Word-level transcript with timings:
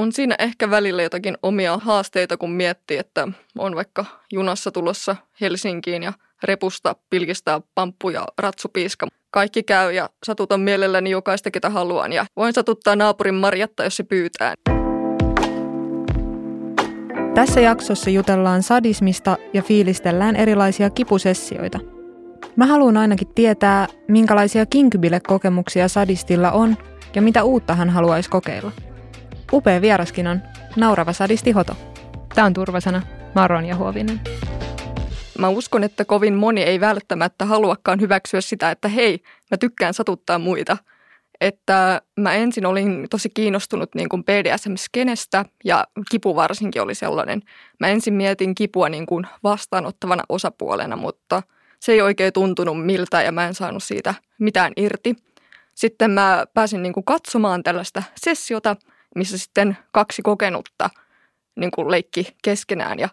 on 0.00 0.12
siinä 0.12 0.34
ehkä 0.38 0.70
välillä 0.70 1.02
jotakin 1.02 1.38
omia 1.42 1.78
haasteita, 1.82 2.36
kun 2.36 2.50
miettii, 2.50 2.98
että 2.98 3.28
on 3.58 3.76
vaikka 3.76 4.04
junassa 4.32 4.70
tulossa 4.70 5.16
Helsinkiin 5.40 6.02
ja 6.02 6.12
repusta 6.42 6.96
pilkistää 7.10 7.60
pamppu 7.74 8.10
ja 8.10 8.26
ratsupiiska. 8.38 9.06
Kaikki 9.30 9.62
käy 9.62 9.92
ja 9.92 10.10
satutan 10.26 10.60
mielelläni 10.60 11.10
jokaista, 11.10 11.50
ketä 11.50 11.70
haluan 11.70 12.12
ja 12.12 12.26
voin 12.36 12.52
satuttaa 12.52 12.96
naapurin 12.96 13.34
Marjatta, 13.34 13.84
jos 13.84 13.96
se 13.96 14.02
pyytää. 14.02 14.54
Tässä 17.34 17.60
jaksossa 17.60 18.10
jutellaan 18.10 18.62
sadismista 18.62 19.36
ja 19.52 19.62
fiilistellään 19.62 20.36
erilaisia 20.36 20.90
kipusessioita. 20.90 21.78
Mä 22.56 22.66
haluan 22.66 22.96
ainakin 22.96 23.28
tietää, 23.34 23.86
minkälaisia 24.08 24.66
kinkybile-kokemuksia 24.66 25.88
sadistilla 25.88 26.50
on 26.50 26.76
ja 27.14 27.22
mitä 27.22 27.44
uutta 27.44 27.74
hän 27.74 27.90
haluaisi 27.90 28.30
kokeilla. 28.30 28.72
Upea 29.52 29.80
vieraskin 29.80 30.26
on 30.26 30.42
naurava 30.76 31.12
sadisti 31.12 31.50
Hoto. 31.50 31.76
Tämä 32.34 32.46
on 32.46 32.52
turvasana. 32.52 33.02
Maron 33.34 33.66
ja 33.66 33.76
Huovinen. 33.76 34.20
Mä 35.38 35.48
uskon, 35.48 35.84
että 35.84 36.04
kovin 36.04 36.34
moni 36.34 36.62
ei 36.62 36.80
välttämättä 36.80 37.44
haluakaan 37.44 38.00
hyväksyä 38.00 38.40
sitä, 38.40 38.70
että 38.70 38.88
hei, 38.88 39.22
mä 39.50 39.56
tykkään 39.56 39.94
satuttaa 39.94 40.38
muita. 40.38 40.76
Että 41.40 42.02
mä 42.20 42.34
ensin 42.34 42.66
olin 42.66 43.06
tosi 43.10 43.30
kiinnostunut 43.34 43.94
niin 43.94 44.08
kuin 44.08 44.24
BDSM-skenestä 44.24 45.44
ja 45.64 45.84
kipu 46.10 46.36
varsinkin 46.36 46.82
oli 46.82 46.94
sellainen. 46.94 47.42
Mä 47.80 47.88
ensin 47.88 48.14
mietin 48.14 48.54
kipua 48.54 48.88
niin 48.88 49.06
kuin 49.06 49.26
vastaanottavana 49.42 50.22
osapuolena, 50.28 50.96
mutta 50.96 51.42
se 51.80 51.92
ei 51.92 52.02
oikein 52.02 52.32
tuntunut 52.32 52.86
miltä 52.86 53.22
ja 53.22 53.32
mä 53.32 53.46
en 53.46 53.54
saanut 53.54 53.82
siitä 53.82 54.14
mitään 54.38 54.72
irti. 54.76 55.16
Sitten 55.74 56.10
mä 56.10 56.44
pääsin 56.54 56.82
niin 56.82 56.92
kuin 56.92 57.04
katsomaan 57.04 57.62
tällaista 57.62 58.02
sessiota– 58.16 58.76
missä 59.14 59.38
sitten 59.38 59.76
kaksi 59.92 60.22
kokenutta 60.22 60.90
niin 61.56 61.70
kuin 61.70 61.90
leikki 61.90 62.36
keskenään 62.42 62.98
ja 62.98 63.08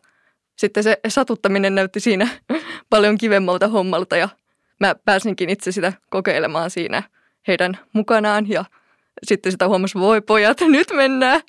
sitten 0.56 0.84
se 0.84 1.00
satuttaminen 1.08 1.76
näytti 1.76 2.00
siinä 2.00 2.28
paljon 2.90 3.18
kivemmalta 3.18 3.68
hommalta 3.68 4.18
ja 4.18 4.30
mä 4.80 4.96
pääsinkin 5.06 5.50
itse 5.50 5.72
sitä 5.72 5.94
kokeilemaan 6.10 6.70
siinä 6.70 7.04
heidän 7.48 7.80
mukanaan 7.94 8.50
ja 8.50 8.66
sitten 9.24 9.52
sitä 9.52 9.68
huomasi, 9.68 10.00
voi 10.00 10.22
pojat, 10.22 10.62
nyt 10.72 10.88
mennään. 10.96 11.42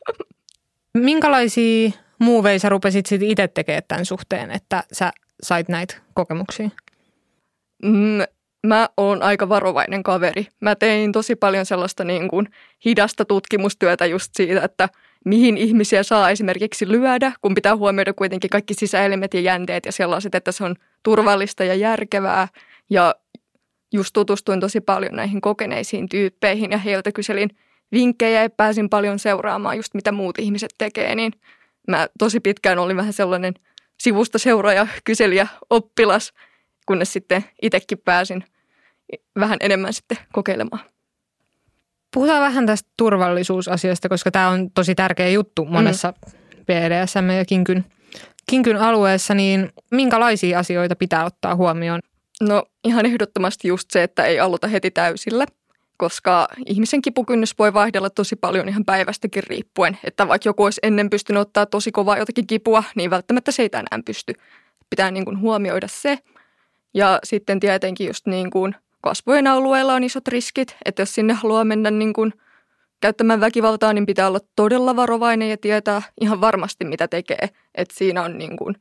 Minkälaisia 0.94 1.90
muuveja 2.18 2.58
sä 2.58 2.68
rupesit 2.68 3.06
sitten 3.06 3.28
itse 3.28 3.48
tekemään 3.48 3.82
tämän 3.88 4.06
suhteen, 4.06 4.50
että 4.50 4.84
sä 4.92 5.12
sait 5.42 5.68
näitä 5.68 5.96
kokemuksia? 6.14 6.70
Mm, 7.82 8.18
mä 8.66 8.88
oon 8.96 9.22
aika 9.22 9.48
varovainen 9.48 10.02
kaveri. 10.02 10.46
Mä 10.60 10.74
tein 10.74 11.12
tosi 11.12 11.36
paljon 11.36 11.66
sellaista 11.66 12.04
niin 12.04 12.28
kuin 12.28 12.48
hidasta 12.84 13.24
tutkimustyötä 13.24 14.06
just 14.06 14.30
siitä, 14.34 14.62
että 14.64 14.88
mihin 15.24 15.56
ihmisiä 15.56 16.02
saa 16.02 16.30
esimerkiksi 16.30 16.88
lyödä, 16.88 17.32
kun 17.40 17.54
pitää 17.54 17.76
huomioida 17.76 18.12
kuitenkin 18.12 18.50
kaikki 18.50 18.74
sisäelimet 18.74 19.34
ja 19.34 19.40
jänteet 19.40 19.86
ja 19.86 19.92
sellaiset, 19.92 20.34
että 20.34 20.52
se 20.52 20.64
on 20.64 20.74
turvallista 21.02 21.64
ja 21.64 21.74
järkevää. 21.74 22.48
Ja 22.90 23.14
just 23.92 24.12
tutustuin 24.12 24.60
tosi 24.60 24.80
paljon 24.80 25.16
näihin 25.16 25.40
kokeneisiin 25.40 26.08
tyyppeihin 26.08 26.70
ja 26.70 26.78
heiltä 26.78 27.12
kyselin 27.12 27.50
vinkkejä 27.92 28.42
ja 28.42 28.50
pääsin 28.50 28.88
paljon 28.88 29.18
seuraamaan 29.18 29.76
just 29.76 29.94
mitä 29.94 30.12
muut 30.12 30.38
ihmiset 30.38 30.70
tekee, 30.78 31.14
niin 31.14 31.32
mä 31.88 32.08
tosi 32.18 32.40
pitkään 32.40 32.78
olin 32.78 32.96
vähän 32.96 33.12
sellainen 33.12 33.54
sivusta 33.98 34.38
seuraaja, 34.38 34.86
kyselijä, 35.04 35.46
oppilas– 35.70 36.32
kunnes 36.88 37.12
sitten 37.12 37.44
itsekin 37.62 37.98
pääsin 37.98 38.44
vähän 39.40 39.58
enemmän 39.60 39.92
sitten 39.92 40.18
kokeilemaan. 40.32 40.82
Puhutaan 42.14 42.42
vähän 42.42 42.66
tästä 42.66 42.90
turvallisuusasiasta, 42.96 44.08
koska 44.08 44.30
tämä 44.30 44.48
on 44.48 44.70
tosi 44.70 44.94
tärkeä 44.94 45.28
juttu 45.28 45.64
monessa 45.64 46.12
mm. 46.26 46.32
BDSM 46.64 47.30
ja 47.30 47.44
kinkyn, 47.44 47.84
kinkyn 48.50 48.76
alueessa, 48.76 49.34
niin 49.34 49.72
minkälaisia 49.90 50.58
asioita 50.58 50.96
pitää 50.96 51.24
ottaa 51.24 51.56
huomioon? 51.56 52.00
No 52.40 52.64
ihan 52.84 53.06
ehdottomasti 53.06 53.68
just 53.68 53.90
se, 53.90 54.02
että 54.02 54.24
ei 54.24 54.40
aloita 54.40 54.68
heti 54.68 54.90
täysillä, 54.90 55.46
koska 55.96 56.48
ihmisen 56.66 57.02
kipukynnys 57.02 57.54
voi 57.58 57.74
vaihdella 57.74 58.10
tosi 58.10 58.36
paljon 58.36 58.68
ihan 58.68 58.84
päivästäkin 58.84 59.42
riippuen. 59.46 59.98
Että 60.04 60.28
vaikka 60.28 60.48
joku 60.48 60.64
olisi 60.64 60.80
ennen 60.82 61.10
pystynyt 61.10 61.40
ottaa 61.40 61.66
tosi 61.66 61.92
kovaa 61.92 62.18
jotakin 62.18 62.46
kipua, 62.46 62.84
niin 62.94 63.10
välttämättä 63.10 63.52
se 63.52 63.62
ei 63.62 63.70
tänään 63.70 64.04
pysty. 64.04 64.34
Pitää 64.90 65.10
niin 65.10 65.24
kuin 65.24 65.40
huomioida 65.40 65.88
se. 65.90 66.18
Ja 66.94 67.18
sitten 67.24 67.60
tietenkin 67.60 68.06
just 68.06 68.26
niin 68.26 68.50
kuin 68.50 68.74
kasvojen 69.00 69.46
alueella 69.46 69.94
on 69.94 70.04
isot 70.04 70.28
riskit, 70.28 70.76
että 70.84 71.02
jos 71.02 71.14
sinne 71.14 71.32
haluaa 71.32 71.64
mennä 71.64 71.90
niin 71.90 72.12
kuin 72.12 72.32
käyttämään 73.00 73.40
väkivaltaa, 73.40 73.92
niin 73.92 74.06
pitää 74.06 74.28
olla 74.28 74.40
todella 74.56 74.96
varovainen 74.96 75.50
ja 75.50 75.56
tietää 75.56 76.02
ihan 76.20 76.40
varmasti, 76.40 76.84
mitä 76.84 77.08
tekee. 77.08 77.48
Että 77.74 77.94
siinä 77.94 78.22
on 78.22 78.38
niin 78.38 78.56
kuin, 78.56 78.74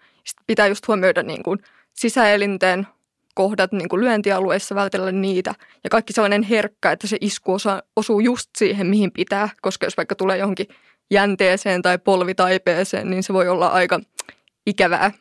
pitää 0.47 0.68
just 0.68 0.88
huomioida 0.88 1.23
niin 1.23 1.44
kuin 1.44 1.59
sisäelinten 1.94 2.88
kohdat 3.35 3.72
niin 3.72 3.90
kuin 3.90 4.01
lyöntialueissa, 4.01 4.75
vältellä 4.75 5.12
niitä. 5.12 5.53
Ja 5.84 5.89
kaikki 5.89 6.13
sellainen 6.13 6.44
herkkä, 6.44 6.91
että 6.91 7.07
se 7.07 7.18
isku 7.22 7.53
osa, 7.53 7.84
osuu 7.95 8.19
just 8.19 8.50
siihen, 8.57 8.88
mihin 8.88 9.12
pitää. 9.12 9.50
Koska 9.62 9.85
jos 9.85 9.97
vaikka 9.97 10.16
tulee 10.16 10.38
johonkin 10.38 10.68
jänteeseen 11.12 11.81
tai 11.81 11.97
polvitaipeeseen, 11.97 13.09
niin 13.09 13.24
se 13.24 13.34
voi 13.34 13.47
olla 13.47 13.68
aika 13.68 14.00
ikävää 14.66 15.12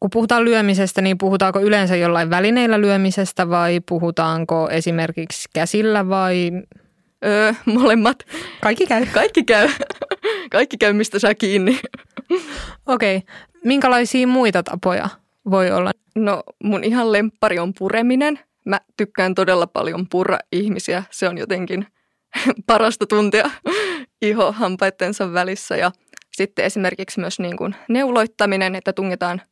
kun 0.00 0.10
puhutaan 0.10 0.44
lyömisestä, 0.44 1.02
niin 1.02 1.18
puhutaanko 1.18 1.60
yleensä 1.60 1.96
jollain 1.96 2.30
välineillä 2.30 2.80
lyömisestä 2.80 3.48
vai 3.48 3.80
puhutaanko 3.88 4.68
esimerkiksi 4.70 5.48
käsillä 5.54 6.08
vai? 6.08 6.50
Öö, 7.24 7.52
molemmat. 7.64 8.18
Kaikki 8.60 8.86
käy. 8.86 9.06
Kaikki 9.06 9.44
käy. 9.44 9.68
Kaikki 10.50 10.76
käy, 10.76 10.92
mistä 10.92 11.18
saa 11.18 11.34
kiinni. 11.34 11.80
Okei. 12.86 13.16
Okay. 13.16 13.34
Minkälaisia 13.64 14.26
muita 14.26 14.62
tapoja 14.62 15.08
voi 15.50 15.70
olla? 15.70 15.92
No 16.16 16.42
mun 16.64 16.84
ihan 16.84 17.12
lemppari 17.12 17.58
on 17.58 17.72
pureminen. 17.78 18.38
Mä 18.64 18.80
tykkään 18.96 19.34
todella 19.34 19.66
paljon 19.66 20.06
purra 20.10 20.38
ihmisiä. 20.52 21.02
Se 21.10 21.28
on 21.28 21.38
jotenkin 21.38 21.86
parasta 22.66 23.06
tuntea 23.06 23.50
iho 24.22 24.52
hampaittensa 24.52 25.32
välissä. 25.32 25.76
Ja 25.76 25.92
sitten 26.32 26.64
esimerkiksi 26.64 27.20
myös 27.20 27.38
niin 27.38 27.56
kuin 27.56 27.74
neuloittaminen, 27.88 28.74
että 28.74 28.92
tungetaan– 28.92 29.42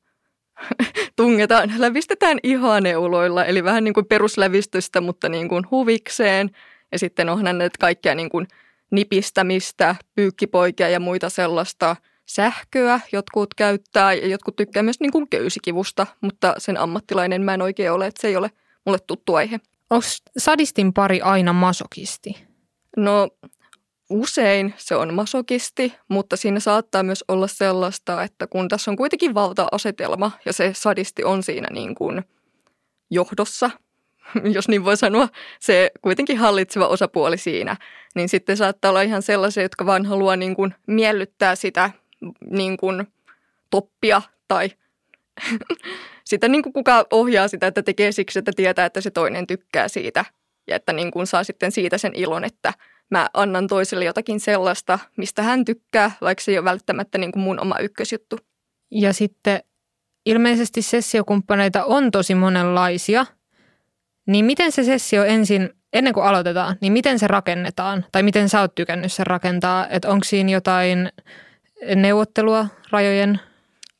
tungetaan, 1.16 1.72
lävistetään 1.78 2.38
ihaneuloilla, 2.42 3.44
eli 3.44 3.65
vähän 3.65 3.84
niin 3.84 3.94
kuin 3.94 4.06
peruslävistystä, 4.06 5.00
mutta 5.00 5.28
niin 5.28 5.48
kuin 5.48 5.65
huvikseen. 5.70 6.50
Ja 6.92 6.98
sitten 6.98 7.28
onhan 7.28 7.59
näitä 7.59 7.76
kaikkea 7.81 8.15
niin 8.15 8.28
kuin 8.28 8.47
nipistämistä, 8.91 9.97
pyykkipoikia 10.15 10.88
ja 10.88 11.00
muita 11.00 11.28
sellaista 11.28 11.97
sähköä 12.26 13.00
jotkut 13.12 13.54
käyttää 13.54 14.12
ja 14.12 14.28
jotkut 14.28 14.56
tykkää 14.56 14.82
myös 14.82 15.00
niin 15.00 15.12
kuin 15.12 15.28
köysikivusta, 15.28 16.06
mutta 16.20 16.54
sen 16.59 16.76
ammattilainen 16.76 17.42
mä 17.42 17.54
en 17.54 17.62
oikein 17.62 17.92
ole, 17.92 18.06
että 18.06 18.21
se 18.21 18.28
ei 18.28 18.36
ole 18.36 18.50
mulle 18.86 18.98
tuttu 19.06 19.34
aihe. 19.34 19.60
Onko 19.91 20.06
sadistin 20.38 20.92
pari 20.92 21.21
aina 21.21 21.53
masokisti? 21.53 22.47
No 22.97 23.28
Usein 24.10 24.75
se 24.76 24.97
on 24.97 25.15
masokisti, 25.15 25.94
mutta 26.09 26.37
siinä 26.37 26.60
saattaa 26.60 27.03
myös 27.03 27.25
olla 27.28 27.48
sellaista, 27.48 28.22
että 28.22 28.47
kun 28.47 28.69
tässä 28.69 28.91
on 28.91 28.97
kuitenkin 28.97 29.34
valta-asetelma 29.34 30.31
ja 30.44 30.53
se 30.53 30.70
sadisti 30.75 31.25
on 31.25 31.42
siinä 31.42 31.69
niin 31.70 31.94
kuin 31.94 32.25
johdossa, 33.10 33.70
jos 34.54 34.69
niin 34.69 34.84
voi 34.84 34.97
sanoa, 34.97 35.28
se 35.60 35.91
kuitenkin 36.03 36.38
hallitseva 36.38 36.87
osapuoli 36.87 37.38
siinä, 37.38 37.76
niin 38.15 38.28
sitten 38.28 38.56
saattaa 38.56 38.88
olla 38.88 39.03
ihan 39.03 39.22
sellaisia, 39.22 39.62
jotka 39.62 39.87
vaan 39.87 40.06
haluaa 40.06 40.36
niin 40.36 40.56
kuin 40.56 40.75
miellyttää 40.86 41.54
sitä 41.54 41.91
niin 42.50 42.76
kuin 42.76 43.06
toppia 43.71 44.22
tai 44.48 44.71
sitä 46.25 46.48
niin 46.48 46.62
kuin 46.62 46.72
kuka 46.72 47.06
ohjaa 47.10 47.48
sitä, 47.48 47.66
että 47.66 47.82
tekee 47.82 48.12
siksi, 48.12 48.38
että 48.38 48.53
tietää, 48.56 48.86
että 48.86 49.00
se 49.00 49.10
toinen 49.10 49.47
tykkää 49.47 49.88
siitä 49.88 50.25
ja 50.66 50.76
että 50.76 50.92
niin 50.92 51.10
kuin 51.10 51.26
saa 51.26 51.44
sitten 51.44 51.72
siitä 51.72 51.98
sen 51.98 52.12
ilon, 52.15 52.44
että– 52.44 52.72
mä 53.10 53.31
annan 53.34 53.66
toiselle 53.66 54.04
jotakin 54.04 54.41
sellaista, 54.41 54.98
mistä 55.16 55.42
hän 55.42 55.65
tykkää, 55.65 56.10
vaikka 56.20 56.44
se 56.44 56.50
ei 56.53 56.59
ole 56.59 56.65
välttämättä 56.65 57.18
niin 57.18 57.33
kuin 57.33 57.42
mun 57.42 57.60
oma 57.60 57.78
ykkösjuttu. 57.78 58.39
Ja 58.91 59.12
sitten 59.12 59.62
ilmeisesti 60.27 60.83
sessiokumppaneita 60.83 61.84
on 61.84 62.10
tosi 62.10 62.34
monenlaisia. 62.34 63.27
Niin 64.27 64.45
miten 64.45 64.72
se 64.72 64.84
sessio 64.84 65.24
ensin, 65.24 65.71
ennen 65.92 66.12
kuin 66.12 66.27
aloitetaan, 66.27 66.77
niin 66.80 66.92
miten 66.92 67.18
se 67.18 67.27
rakennetaan? 67.27 68.04
Tai 68.12 68.22
miten 68.22 68.48
sä 68.48 68.60
oot 68.60 68.74
tykännyt 68.74 69.12
sen 69.12 69.27
rakentaa? 69.27 69.89
Että 69.89 70.09
onko 70.09 70.24
siinä 70.24 70.53
jotain 70.53 71.12
neuvottelua 71.95 72.66
rajojen 72.91 73.41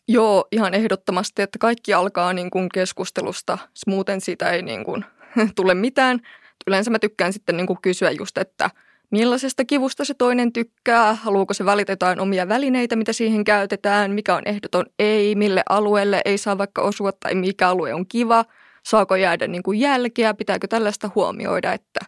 Joo, 0.09 0.49
ihan 0.53 0.75
ehdottomasti, 0.75 1.43
että 1.43 1.59
kaikki 1.59 1.95
alkaa 1.95 2.33
niin 2.33 2.51
kuin 2.51 2.69
keskustelusta, 2.75 3.59
muuten 3.87 4.21
siitä 4.21 4.51
ei 4.51 4.63
niin 4.63 4.85
kuin 4.85 5.05
tule 5.57 5.75
mitään. 5.75 6.21
Yleensä 6.67 6.91
mä 6.91 6.99
tykkään 6.99 7.33
sitten 7.33 7.57
niin 7.57 7.67
kuin 7.67 7.79
kysyä 7.83 8.11
just, 8.11 8.39
että– 8.39 8.71
millaisesta 9.15 9.65
kivusta 9.65 10.05
se 10.05 10.15
toinen 10.15 10.53
tykkää, 10.53 11.15
haluuko 11.15 11.55
se 11.55 11.65
valita 11.65 11.93
jotain 11.93 12.21
omia 12.21 12.49
välineitä, 12.49 12.97
mitä 12.97 13.13
siihen 13.13 13.45
käytetään, 13.45 14.11
mikä 14.11 14.37
on 14.37 14.43
ehdoton 14.47 14.87
ei, 14.99 15.35
mille 15.35 15.63
alueelle 15.69 16.21
ei 16.25 16.39
saa 16.39 16.59
vaikka 16.59 16.83
osua 16.83 17.13
tai 17.13 17.35
mikä 17.35 17.69
alue 17.69 17.95
on 17.95 18.07
kiva, 18.07 18.45
saako 18.83 19.17
jäädä 19.17 19.47
niin 19.47 19.63
kuin 19.63 19.81
jälkeä, 19.81 20.35
pitääkö 20.35 20.67
tällaista 20.69 21.11
huomioida. 21.15 21.73
Että. 21.73 22.01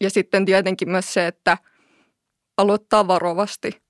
Ja 0.00 0.10
sitten 0.10 0.44
tietenkin 0.44 0.90
myös 0.90 1.14
se, 1.14 1.26
että 1.26 1.58
aloittaa 2.56 3.06
varovasti 3.06 3.82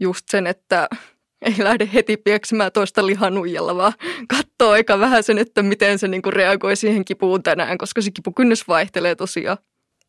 just 0.00 0.24
sen, 0.30 0.46
että 0.46 0.88
ei 1.46 1.54
lähde 1.58 1.88
heti 1.94 2.16
pieksemään 2.16 2.72
toista 2.72 3.06
lihanuijalla, 3.06 3.76
vaan 3.76 3.92
katsoo 4.28 4.70
aika 4.70 4.98
vähän 4.98 5.22
sen, 5.22 5.38
että 5.38 5.62
miten 5.62 5.98
se 5.98 6.08
niinku 6.08 6.30
reagoi 6.30 6.76
siihen 6.76 7.04
kipuun 7.04 7.42
tänään, 7.42 7.78
koska 7.78 8.02
se 8.02 8.10
kipukynnys 8.10 8.68
vaihtelee 8.68 9.14
tosiaan. 9.14 9.58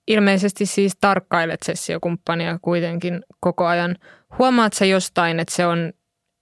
Ilmeisesti 0.07 0.65
siis 0.65 0.93
tarkkailet 1.01 1.63
sessiokumppania 1.63 2.59
kuitenkin 2.61 3.23
koko 3.39 3.65
ajan. 3.65 3.95
Huomaat 4.39 4.73
se 4.73 4.87
jostain, 4.87 5.39
että 5.39 5.55
se 5.55 5.65
on 5.65 5.93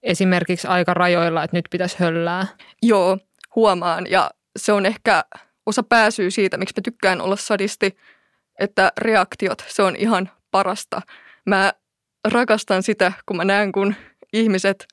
esimerkiksi 0.03 0.67
aika 0.67 0.93
rajoilla, 0.93 1.43
että 1.43 1.57
nyt 1.57 1.65
pitäisi 1.71 1.99
höllää? 1.99 2.47
Joo, 2.81 3.17
huomaan. 3.55 4.11
Ja 4.11 4.31
se 4.59 4.73
on 4.73 4.85
ehkä 4.85 5.23
osa 5.65 5.83
pääsyy 5.83 6.31
siitä, 6.31 6.57
miksi 6.57 6.73
mä 6.77 6.81
tykkään 6.81 7.21
olla 7.21 7.35
sadisti, 7.35 7.97
että 8.59 8.91
reaktiot, 8.97 9.65
se 9.67 9.83
on 9.83 9.95
ihan 9.95 10.29
parasta. 10.51 11.01
Mä 11.45 11.73
rakastan 12.27 12.83
sitä, 12.83 13.11
kun 13.25 13.37
mä 13.37 13.45
näen, 13.45 13.71
kun 13.71 13.95
ihmiset 14.33 14.87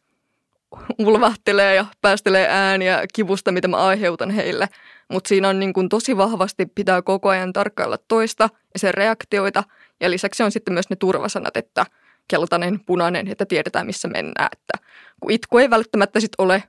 ulvahtelee 1.06 1.74
ja 1.74 1.86
päästelee 2.00 2.46
ääniä 2.48 3.04
kivusta, 3.14 3.52
mitä 3.52 3.68
mä 3.68 3.76
aiheutan 3.76 4.30
heille. 4.30 4.68
Mutta 5.10 5.28
siinä 5.28 5.48
on 5.48 5.60
niin 5.60 5.88
tosi 5.90 6.16
vahvasti 6.16 6.66
pitää 6.66 7.02
koko 7.02 7.28
ajan 7.28 7.52
tarkkailla 7.52 7.98
toista 8.08 8.48
ja 8.74 8.78
sen 8.78 8.94
reaktioita. 8.94 9.64
Ja 10.00 10.10
lisäksi 10.10 10.42
on 10.42 10.52
sitten 10.52 10.74
myös 10.74 10.90
ne 10.90 10.96
turvasanat, 10.96 11.56
että 11.56 11.86
keltainen, 12.28 12.80
punainen, 12.86 13.28
että 13.28 13.46
tiedetään 13.46 13.86
missä 13.86 14.08
mennään. 14.08 14.48
Että 14.52 14.86
kun 15.20 15.30
itku 15.30 15.58
ei 15.58 15.70
välttämättä 15.70 16.20
sit 16.20 16.32
ole, 16.38 16.62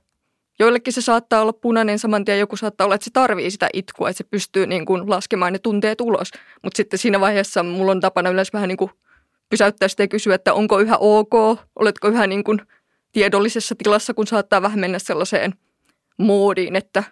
joillekin 0.58 0.92
se 0.92 1.00
saattaa 1.00 1.42
olla 1.42 1.52
punainen 1.52 1.98
saman 1.98 2.24
tien, 2.24 2.38
joku 2.38 2.56
saattaa 2.56 2.84
olla, 2.84 2.94
että 2.94 3.04
se 3.04 3.10
tarvii 3.12 3.50
sitä 3.50 3.68
itkua, 3.72 4.08
että 4.08 4.18
se 4.18 4.24
pystyy 4.24 4.66
niin 4.66 4.86
kun 4.86 5.10
laskemaan 5.10 5.52
ne 5.52 5.58
tunteet 5.58 6.00
ulos. 6.00 6.30
Mutta 6.62 6.76
sitten 6.76 6.98
siinä 6.98 7.20
vaiheessa 7.20 7.62
mulla 7.62 7.92
on 7.92 8.00
tapana 8.00 8.30
yleensä 8.30 8.50
vähän 8.52 8.68
niin 8.68 8.76
kuin 8.76 8.90
pysäyttää 9.50 9.88
sitä 9.88 10.02
ja 10.02 10.08
kysyä, 10.08 10.34
että 10.34 10.54
onko 10.54 10.80
yhä 10.80 10.96
ok, 11.00 11.34
oletko 11.76 12.08
yhä 12.08 12.26
niin 12.26 12.44
kuin 12.44 12.60
tiedollisessa 13.12 13.74
tilassa, 13.78 14.14
kun 14.14 14.26
saattaa 14.26 14.62
vähän 14.62 14.80
mennä 14.80 14.98
sellaiseen 14.98 15.54
moodiin, 16.18 16.76
että 16.76 17.04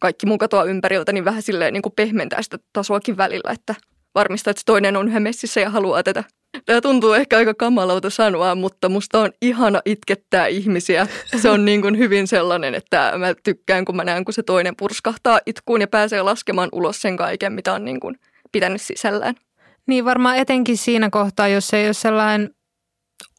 kaikki 0.00 0.26
mun 0.26 0.38
katoa 0.38 0.64
ympäriltä, 0.64 1.12
niin 1.12 1.24
vähän 1.24 1.42
silleen 1.42 1.72
niin 1.72 1.82
kuin 1.82 1.92
pehmentää 1.96 2.42
sitä 2.42 2.58
tasoakin 2.72 3.16
välillä, 3.16 3.50
että 3.52 3.74
varmistaa, 4.14 4.50
että 4.50 4.62
toinen 4.66 4.96
on 4.96 5.08
yhä 5.08 5.20
messissä 5.20 5.60
ja 5.60 5.70
haluaa 5.70 6.02
tätä. 6.02 6.24
Tämä 6.66 6.80
tuntuu 6.80 7.12
ehkä 7.12 7.36
aika 7.36 7.54
kamalalta 7.54 8.10
sanoa, 8.10 8.54
mutta 8.54 8.88
musta 8.88 9.20
on 9.20 9.32
ihana 9.42 9.80
itkettää 9.84 10.46
ihmisiä. 10.46 11.06
Se 11.36 11.50
on 11.50 11.64
niin 11.64 11.82
kuin 11.82 11.98
hyvin 11.98 12.26
sellainen, 12.26 12.74
että 12.74 13.12
mä 13.18 13.34
tykkään, 13.44 13.84
kun 13.84 13.96
mä 13.96 14.04
näen, 14.04 14.24
kun 14.24 14.34
se 14.34 14.42
toinen 14.42 14.76
purskahtaa 14.76 15.40
itkuun 15.46 15.80
ja 15.80 15.88
pääsee 15.88 16.22
laskemaan 16.22 16.68
ulos 16.72 17.00
sen 17.00 17.16
kaiken, 17.16 17.52
mitä 17.52 17.72
on 17.72 17.84
niin 17.84 18.00
kuin 18.00 18.18
pitänyt 18.52 18.82
sisällään. 18.82 19.34
Niin 19.86 20.04
varmaan 20.04 20.36
etenkin 20.36 20.76
siinä 20.76 21.10
kohtaa, 21.10 21.48
jos 21.48 21.74
ei 21.74 21.86
ole 21.86 21.92
sellainen 21.92 22.54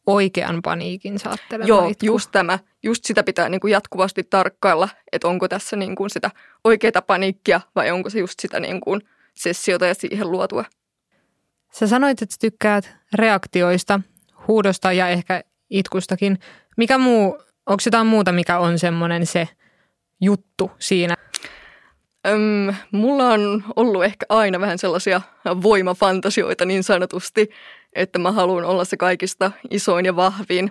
oikean 0.06 0.62
paniikin 0.62 1.18
saatteleva 1.18 1.68
Joo, 1.68 1.88
itku. 1.88 2.06
just 2.06 2.30
tämä. 2.32 2.58
Just 2.82 3.04
sitä 3.04 3.22
pitää 3.22 3.48
niin 3.48 3.60
kuin 3.60 3.70
jatkuvasti 3.70 4.24
tarkkailla, 4.30 4.88
että 5.12 5.28
onko 5.28 5.48
tässä 5.48 5.76
niin 5.76 5.96
kuin 5.96 6.10
sitä 6.10 6.30
oikeaa 6.64 7.02
paniikkia 7.06 7.60
vai 7.74 7.90
onko 7.90 8.10
se 8.10 8.18
just 8.18 8.40
sitä 8.40 8.60
niin 8.60 8.80
kuin 8.80 9.00
sessiota 9.34 9.86
ja 9.86 9.94
siihen 9.94 10.30
luotua. 10.30 10.64
Sä 11.72 11.86
sanoit, 11.86 12.22
että 12.22 12.36
tykkäät 12.40 12.96
reaktioista, 13.14 14.00
huudosta 14.48 14.92
ja 14.92 15.08
ehkä 15.08 15.44
itkustakin. 15.70 16.38
Mikä 16.76 16.98
muu, 16.98 17.38
onko 17.66 17.82
jotain 17.86 18.06
muuta, 18.06 18.32
mikä 18.32 18.58
on 18.58 18.78
semmoinen 18.78 19.26
se 19.26 19.48
juttu 20.20 20.70
siinä? 20.78 21.14
Öm, 22.26 22.74
mulla 22.92 23.28
on 23.28 23.64
ollut 23.76 24.04
ehkä 24.04 24.26
aina 24.28 24.60
vähän 24.60 24.78
sellaisia 24.78 25.20
voimafantasioita 25.62 26.64
niin 26.64 26.82
sanotusti, 26.82 27.50
että 27.94 28.18
mä 28.18 28.32
haluan 28.32 28.64
olla 28.64 28.84
se 28.84 28.96
kaikista 28.96 29.50
isoin 29.70 30.06
ja 30.06 30.16
vahvin, 30.16 30.70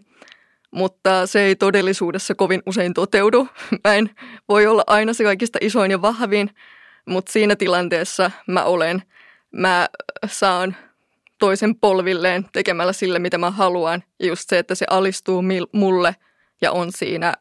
mutta 0.71 1.27
se 1.27 1.41
ei 1.41 1.55
todellisuudessa 1.55 2.35
kovin 2.35 2.63
usein 2.65 2.93
toteudu. 2.93 3.47
Mä 3.83 3.95
en 3.95 4.09
voi 4.49 4.67
olla 4.67 4.83
aina 4.87 5.13
se 5.13 5.23
kaikista 5.23 5.59
isoin 5.61 5.91
ja 5.91 6.01
vahvin, 6.01 6.49
mutta 7.05 7.31
siinä 7.31 7.55
tilanteessa 7.55 8.31
mä 8.47 8.63
olen. 8.63 9.03
Mä 9.51 9.87
saan 10.27 10.75
toisen 11.39 11.75
polvilleen 11.75 12.45
tekemällä 12.51 12.93
sille, 12.93 13.19
mitä 13.19 13.37
mä 13.37 13.51
haluan. 13.51 14.03
Ja 14.19 14.27
just 14.27 14.49
se, 14.49 14.59
että 14.59 14.75
se 14.75 14.85
alistuu 14.89 15.43
mulle 15.71 16.15
ja 16.61 16.71
on 16.71 16.91
siinä 16.91 17.33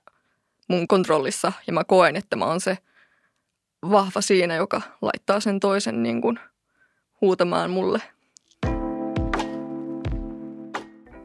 mun 0.69 0.89
kontrollissa. 0.89 1.53
Ja 1.67 1.73
mä 1.73 1.85
koen, 1.85 2.17
että 2.17 2.37
mä 2.37 2.45
oon 2.45 2.61
se 2.61 2.79
vahva 3.91 4.21
siinä, 4.21 4.55
joka 4.55 4.83
laittaa 5.03 5.41
sen 5.41 5.61
toisen 5.61 6.03
niin 6.03 6.21
kuin 6.21 6.39
huutamaan 7.21 7.71
mulle. 7.71 8.03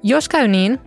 Jos 0.03 0.29
käy 0.29 0.47
niin, 0.47 0.79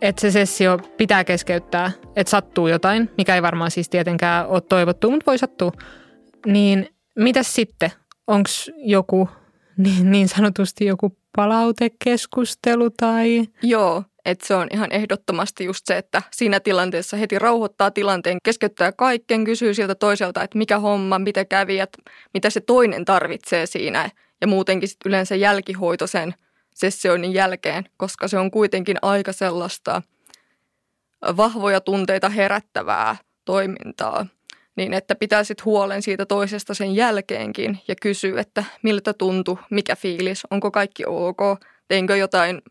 että 0.00 0.20
se 0.20 0.30
sessio 0.30 0.78
pitää 0.96 1.24
keskeyttää, 1.24 1.90
että 2.16 2.30
sattuu 2.30 2.68
jotain, 2.68 3.10
mikä 3.18 3.34
ei 3.34 3.42
varmaan 3.42 3.70
siis 3.70 3.88
tietenkään 3.88 4.46
ole 4.48 4.60
toivottu, 4.60 5.10
mutta 5.10 5.26
voi 5.26 5.38
sattua, 5.38 5.72
niin 6.46 6.88
mitäs 7.18 7.54
sitten? 7.54 7.90
Onko 8.26 8.50
joku 8.76 9.28
niin, 9.84 10.10
niin 10.10 10.28
sanotusti 10.28 10.84
joku 10.84 11.16
palautekeskustelu 11.36 12.90
tai... 12.90 13.44
Joo, 13.62 14.02
että 14.24 14.46
se 14.46 14.54
on 14.54 14.68
ihan 14.72 14.92
ehdottomasti 14.92 15.64
just 15.64 15.86
se, 15.86 15.98
että 15.98 16.22
siinä 16.32 16.60
tilanteessa 16.60 17.16
heti 17.16 17.38
rauhoittaa 17.38 17.90
tilanteen, 17.90 18.38
keskeyttää 18.44 18.92
kaiken, 18.92 19.44
kysyy 19.44 19.74
siltä 19.74 19.94
toiselta, 19.94 20.42
että 20.42 20.58
mikä 20.58 20.78
homma, 20.78 21.18
mitä 21.18 21.44
kävi, 21.44 21.80
että 21.80 21.98
mitä 22.34 22.50
se 22.50 22.60
toinen 22.60 23.04
tarvitsee 23.04 23.66
siinä. 23.66 24.10
Ja 24.40 24.46
muutenkin 24.46 24.88
sit 24.88 24.98
yleensä 25.06 25.34
jälkihoito 25.34 26.06
sen 26.06 26.34
sessioinnin 26.74 27.34
jälkeen, 27.34 27.84
koska 27.96 28.28
se 28.28 28.38
on 28.38 28.50
kuitenkin 28.50 28.96
aika 29.02 29.32
sellaista 29.32 30.02
vahvoja 31.36 31.80
tunteita 31.80 32.28
herättävää 32.28 33.16
toimintaa. 33.44 34.26
Niin 34.76 34.94
että 34.94 35.14
pitää 35.14 35.44
sitten 35.44 35.64
huolen 35.64 36.02
siitä 36.02 36.26
toisesta 36.26 36.74
sen 36.74 36.94
jälkeenkin 36.94 37.78
ja 37.88 37.94
kysyä, 38.02 38.40
että 38.40 38.64
miltä 38.82 39.12
tuntui, 39.12 39.58
mikä 39.70 39.96
fiilis, 39.96 40.42
onko 40.50 40.70
kaikki 40.70 41.02
ok, 41.06 41.38
teinkö 41.88 42.16
jotain 42.16 42.62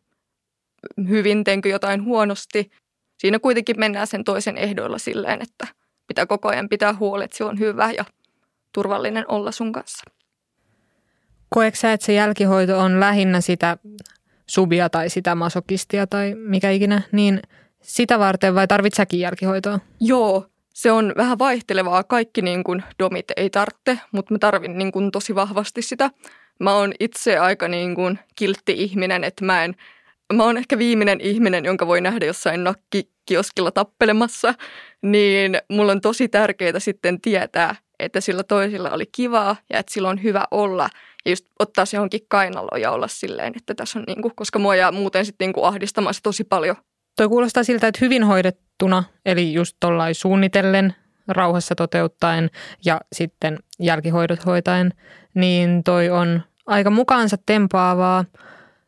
hyvin, 1.09 1.43
teinkö 1.43 1.69
jotain 1.69 2.03
huonosti. 2.03 2.71
Siinä 3.17 3.39
kuitenkin 3.39 3.79
mennään 3.79 4.07
sen 4.07 4.23
toisen 4.23 4.57
ehdoilla 4.57 4.97
silleen, 4.97 5.41
että 5.41 5.67
pitää 6.07 6.25
koko 6.25 6.49
ajan 6.49 6.69
pitää 6.69 6.93
huoli, 6.93 7.23
että 7.23 7.37
se 7.37 7.43
on 7.43 7.59
hyvä 7.59 7.91
ja 7.91 8.05
turvallinen 8.73 9.25
olla 9.27 9.51
sun 9.51 9.71
kanssa. 9.71 10.03
Koetko 11.53 11.79
sä, 11.79 11.93
että 11.93 12.05
se 12.05 12.13
jälkihoito 12.13 12.79
on 12.79 12.99
lähinnä 12.99 13.41
sitä 13.41 13.77
subia 14.47 14.89
tai 14.89 15.09
sitä 15.09 15.35
masokistia 15.35 16.07
tai 16.07 16.35
mikä 16.35 16.71
ikinä, 16.71 17.01
niin 17.11 17.39
sitä 17.81 18.19
varten 18.19 18.55
vai 18.55 18.67
tarvitsekin 18.67 19.19
jälkihoitoa? 19.19 19.79
Joo, 19.99 20.45
se 20.73 20.91
on 20.91 21.13
vähän 21.17 21.39
vaihtelevaa. 21.39 22.03
Kaikki 22.03 22.41
niin 22.41 22.63
kuin 22.63 22.83
domit 22.99 23.25
ei 23.37 23.49
tarvitse, 23.49 23.99
mutta 24.11 24.33
mä 24.33 24.39
tarvin 24.39 24.77
niin 24.77 24.91
kuin 24.91 25.11
tosi 25.11 25.35
vahvasti 25.35 25.81
sitä. 25.81 26.09
Mä 26.59 26.73
oon 26.73 26.93
itse 26.99 27.37
aika 27.37 27.67
niin 27.67 27.95
kuin 27.95 28.19
kiltti 28.35 28.73
ihminen, 28.77 29.23
että 29.23 29.45
mä 29.45 29.63
en, 29.63 29.75
mä 30.33 30.43
oon 30.43 30.57
ehkä 30.57 30.77
viimeinen 30.77 31.21
ihminen, 31.21 31.65
jonka 31.65 31.87
voi 31.87 32.01
nähdä 32.01 32.25
jossain 32.25 32.63
nakkikioskilla 32.63 33.71
tappelemassa, 33.71 34.53
niin 35.01 35.57
mulla 35.69 35.91
on 35.91 36.01
tosi 36.01 36.29
tärkeää 36.29 36.79
sitten 36.79 37.21
tietää, 37.21 37.75
että 37.99 38.21
sillä 38.21 38.43
toisilla 38.43 38.91
oli 38.91 39.05
kivaa 39.11 39.55
ja 39.69 39.79
että 39.79 39.93
sillä 39.93 40.09
on 40.09 40.23
hyvä 40.23 40.47
olla– 40.51 40.89
ja 41.25 41.31
just 41.31 41.45
ottaa 41.59 41.85
se 41.85 41.97
johonkin 41.97 42.21
kainaloon 42.27 42.81
ja 42.81 42.91
olla 42.91 43.07
silleen, 43.07 43.53
että 43.57 43.75
tässä 43.75 43.99
on 43.99 44.05
niinku, 44.07 44.31
koska 44.35 44.59
mua 44.59 44.75
jää 44.75 44.91
muuten 44.91 45.25
sitten 45.25 45.45
niinku 45.45 45.63
ahdistamaan 45.63 46.13
se 46.13 46.21
tosi 46.23 46.43
paljon. 46.43 46.75
Toi 47.15 47.27
kuulostaa 47.27 47.63
siltä, 47.63 47.87
että 47.87 48.05
hyvin 48.05 48.23
hoidettuna, 48.23 49.03
eli 49.25 49.53
just 49.53 49.77
tollain 49.79 50.15
suunnitellen, 50.15 50.95
rauhassa 51.27 51.75
toteuttaen 51.75 52.49
ja 52.85 53.01
sitten 53.13 53.59
jälkihoidot 53.79 54.45
hoitaen, 54.45 54.93
niin 55.33 55.83
toi 55.83 56.09
on 56.09 56.41
aika 56.65 56.89
mukaansa 56.89 57.37
tempaavaa. 57.45 58.25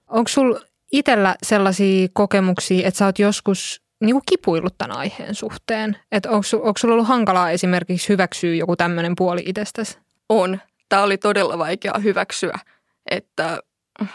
Onko 0.07 0.27
sul 0.27 0.55
itsellä 0.91 1.35
sellaisia 1.43 2.07
kokemuksia, 2.13 2.87
että 2.87 2.97
sä 2.97 3.05
oot 3.05 3.19
joskus 3.19 3.81
niinku 4.01 4.21
kipuillut 4.29 4.77
tämän 4.77 4.97
aiheen 4.97 5.35
suhteen? 5.35 5.97
Että 6.11 6.29
onko, 6.29 6.45
onko 6.53 6.77
sulla 6.77 6.93
ollut 6.93 7.07
hankalaa 7.07 7.51
esimerkiksi 7.51 8.09
hyväksyä 8.09 8.55
joku 8.55 8.75
tämmöinen 8.75 9.13
puoli 9.17 9.43
itsestäsi? 9.45 9.97
On 10.29 10.59
tämä 10.89 11.03
oli 11.03 11.17
todella 11.17 11.57
vaikea 11.57 11.93
hyväksyä, 12.03 12.59
että 13.11 13.59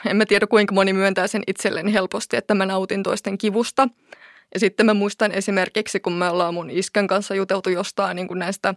en 0.06 0.16
mä 0.16 0.26
tiedä 0.26 0.46
kuinka 0.46 0.74
moni 0.74 0.92
myöntää 0.92 1.26
sen 1.26 1.42
itselleni 1.46 1.92
helposti, 1.92 2.36
että 2.36 2.54
mä 2.54 2.66
nautin 2.66 3.02
toisten 3.02 3.38
kivusta. 3.38 3.88
Ja 4.54 4.60
sitten 4.60 4.86
mä 4.86 4.94
muistan 4.94 5.32
esimerkiksi, 5.32 6.00
kun 6.00 6.12
me 6.12 6.28
ollaan 6.28 6.54
mun 6.54 6.70
iskän 6.70 7.06
kanssa 7.06 7.34
juteltu 7.34 7.70
jostain 7.70 8.14
niin 8.16 8.28
kuin 8.28 8.38
näistä 8.38 8.74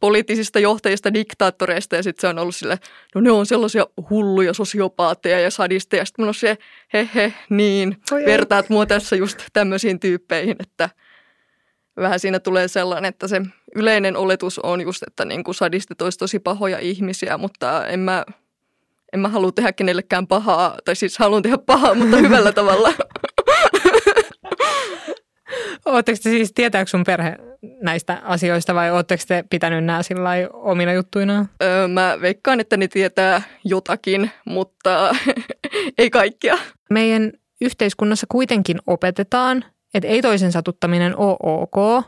poliittisista 0.00 0.58
johtajista, 0.58 1.14
diktaattoreista 1.14 1.96
ja 1.96 2.02
sitten 2.02 2.20
se 2.20 2.28
on 2.28 2.38
ollut 2.38 2.56
sille, 2.56 2.78
no 3.14 3.20
ne 3.20 3.30
on 3.30 3.46
sellaisia 3.46 3.86
hulluja 4.10 4.54
sosiopaatteja 4.54 5.40
ja 5.40 5.50
sadisteja. 5.50 6.04
Sitten 6.04 6.22
mulla 6.22 6.30
on 6.30 6.34
se, 6.34 6.58
he 6.92 7.08
he, 7.14 7.34
niin, 7.50 7.96
vertaat 8.26 8.68
mua 8.68 8.86
tässä 8.86 9.16
just 9.16 9.38
tämmöisiin 9.52 10.00
tyyppeihin, 10.00 10.56
että– 10.60 10.90
vähän 12.00 12.20
siinä 12.20 12.40
tulee 12.40 12.68
sellainen, 12.68 13.08
että 13.08 13.28
se 13.28 13.42
yleinen 13.74 14.16
oletus 14.16 14.58
on 14.58 14.80
just, 14.80 15.02
että 15.02 15.24
niin 15.24 15.44
kuin 15.44 15.54
sadistit 15.54 16.02
olisi 16.02 16.18
tosi 16.18 16.38
pahoja 16.38 16.78
ihmisiä, 16.78 17.38
mutta 17.38 17.86
en 17.86 18.00
mä, 18.00 18.24
en 19.12 19.20
mä 19.20 19.28
halua 19.28 19.52
tehdä 19.52 19.72
kenellekään 19.72 20.26
pahaa, 20.26 20.76
tai 20.84 20.96
siis 20.96 21.18
haluan 21.18 21.42
tehdä 21.42 21.58
pahaa, 21.58 21.94
mutta 21.94 22.16
hyvällä 22.26 22.52
tavalla. 22.52 22.92
Oletteko 25.84 26.18
te 26.22 26.30
siis, 26.30 26.52
tietääkö 26.54 26.90
sun 26.90 27.04
perhe 27.04 27.36
näistä 27.82 28.22
asioista 28.24 28.74
vai 28.74 28.90
oletteko 28.90 29.22
te 29.28 29.44
pitänyt 29.50 29.84
nämä 29.84 30.02
sillä 30.02 30.30
omina 30.52 30.92
juttuina? 30.92 31.46
Öö, 31.62 31.88
mä 31.88 32.18
veikkaan, 32.20 32.60
että 32.60 32.76
ne 32.76 32.88
tietää 32.88 33.42
jotakin, 33.64 34.30
mutta 34.44 35.14
ei 35.98 36.10
kaikkia. 36.10 36.58
Meidän 36.90 37.32
yhteiskunnassa 37.60 38.26
kuitenkin 38.30 38.78
opetetaan, 38.86 39.64
että 39.94 40.08
ei 40.08 40.22
toisen 40.22 40.52
satuttaminen 40.52 41.16
ole 41.16 41.36
ok. 41.42 42.04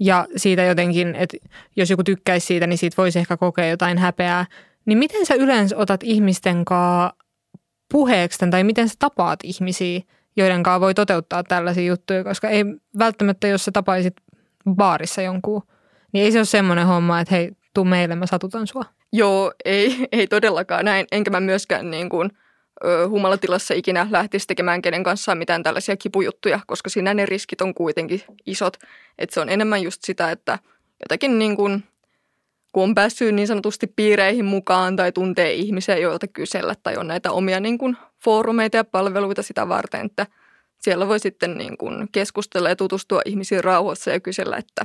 Ja 0.00 0.26
siitä 0.36 0.62
jotenkin, 0.62 1.14
että 1.14 1.36
jos 1.76 1.90
joku 1.90 2.04
tykkäisi 2.04 2.46
siitä, 2.46 2.66
niin 2.66 2.78
siitä 2.78 2.94
voisi 2.98 3.18
ehkä 3.18 3.36
kokea 3.36 3.68
jotain 3.68 3.98
häpeää. 3.98 4.46
Niin 4.86 4.98
miten 4.98 5.26
sä 5.26 5.34
yleensä 5.34 5.76
otat 5.76 6.02
ihmisten 6.02 6.64
kanssa 6.64 7.16
puheeksi 7.92 8.50
tai 8.50 8.64
miten 8.64 8.88
sä 8.88 8.94
tapaat 8.98 9.40
ihmisiä, 9.42 10.00
joiden 10.36 10.62
kanssa 10.62 10.80
voi 10.80 10.94
toteuttaa 10.94 11.44
tällaisia 11.44 11.84
juttuja, 11.84 12.24
koska 12.24 12.48
ei 12.48 12.64
välttämättä, 12.98 13.48
jos 13.48 13.64
sä 13.64 13.72
tapaisit 13.72 14.14
baarissa 14.74 15.22
jonkun, 15.22 15.62
niin 16.12 16.24
ei 16.24 16.32
se 16.32 16.38
ole 16.38 16.44
semmoinen 16.44 16.86
homma, 16.86 17.20
että 17.20 17.34
hei, 17.34 17.52
tuu 17.74 17.84
meille, 17.84 18.14
mä 18.14 18.26
satutan 18.26 18.66
sua. 18.66 18.84
Joo, 19.12 19.52
ei, 19.64 20.08
ei 20.12 20.26
todellakaan 20.26 20.84
näin. 20.84 21.06
Enkä 21.12 21.30
mä 21.30 21.40
myöskään 21.40 21.90
niin 21.90 22.08
kuin, 22.08 22.30
humalatilassa 23.08 23.74
ikinä 23.74 24.06
lähtisi 24.10 24.46
tekemään 24.46 24.82
kenen 24.82 25.02
kanssa 25.02 25.34
mitään 25.34 25.62
tällaisia 25.62 25.96
kipujuttuja, 25.96 26.60
koska 26.66 26.90
siinä 26.90 27.14
ne 27.14 27.26
riskit 27.26 27.60
on 27.60 27.74
kuitenkin 27.74 28.22
isot. 28.46 28.76
Että 29.18 29.34
se 29.34 29.40
on 29.40 29.48
enemmän 29.48 29.82
just 29.82 30.04
sitä, 30.04 30.30
että 30.30 30.58
jotenkin 31.00 31.38
niin 31.38 31.56
kuin, 31.56 31.84
kun 32.72 32.82
on 32.82 32.94
päässyt 32.94 33.34
niin 33.34 33.46
sanotusti 33.46 33.86
piireihin 33.86 34.44
mukaan 34.44 34.96
tai 34.96 35.12
tuntee 35.12 35.52
ihmisiä, 35.52 35.98
joilta 35.98 36.26
kysellä 36.26 36.74
tai 36.82 36.96
on 36.96 37.06
näitä 37.06 37.32
omia 37.32 37.60
niin 37.60 37.78
kuin, 37.78 37.96
foorumeita 38.24 38.76
ja 38.76 38.84
palveluita 38.84 39.42
sitä 39.42 39.68
varten, 39.68 40.06
että 40.06 40.26
siellä 40.78 41.08
voi 41.08 41.20
sitten 41.20 41.58
niin 41.58 41.78
kuin, 41.78 42.08
keskustella 42.12 42.68
ja 42.68 42.76
tutustua 42.76 43.20
ihmisiin 43.24 43.64
rauhassa 43.64 44.10
ja 44.10 44.20
kysellä, 44.20 44.56
että 44.56 44.82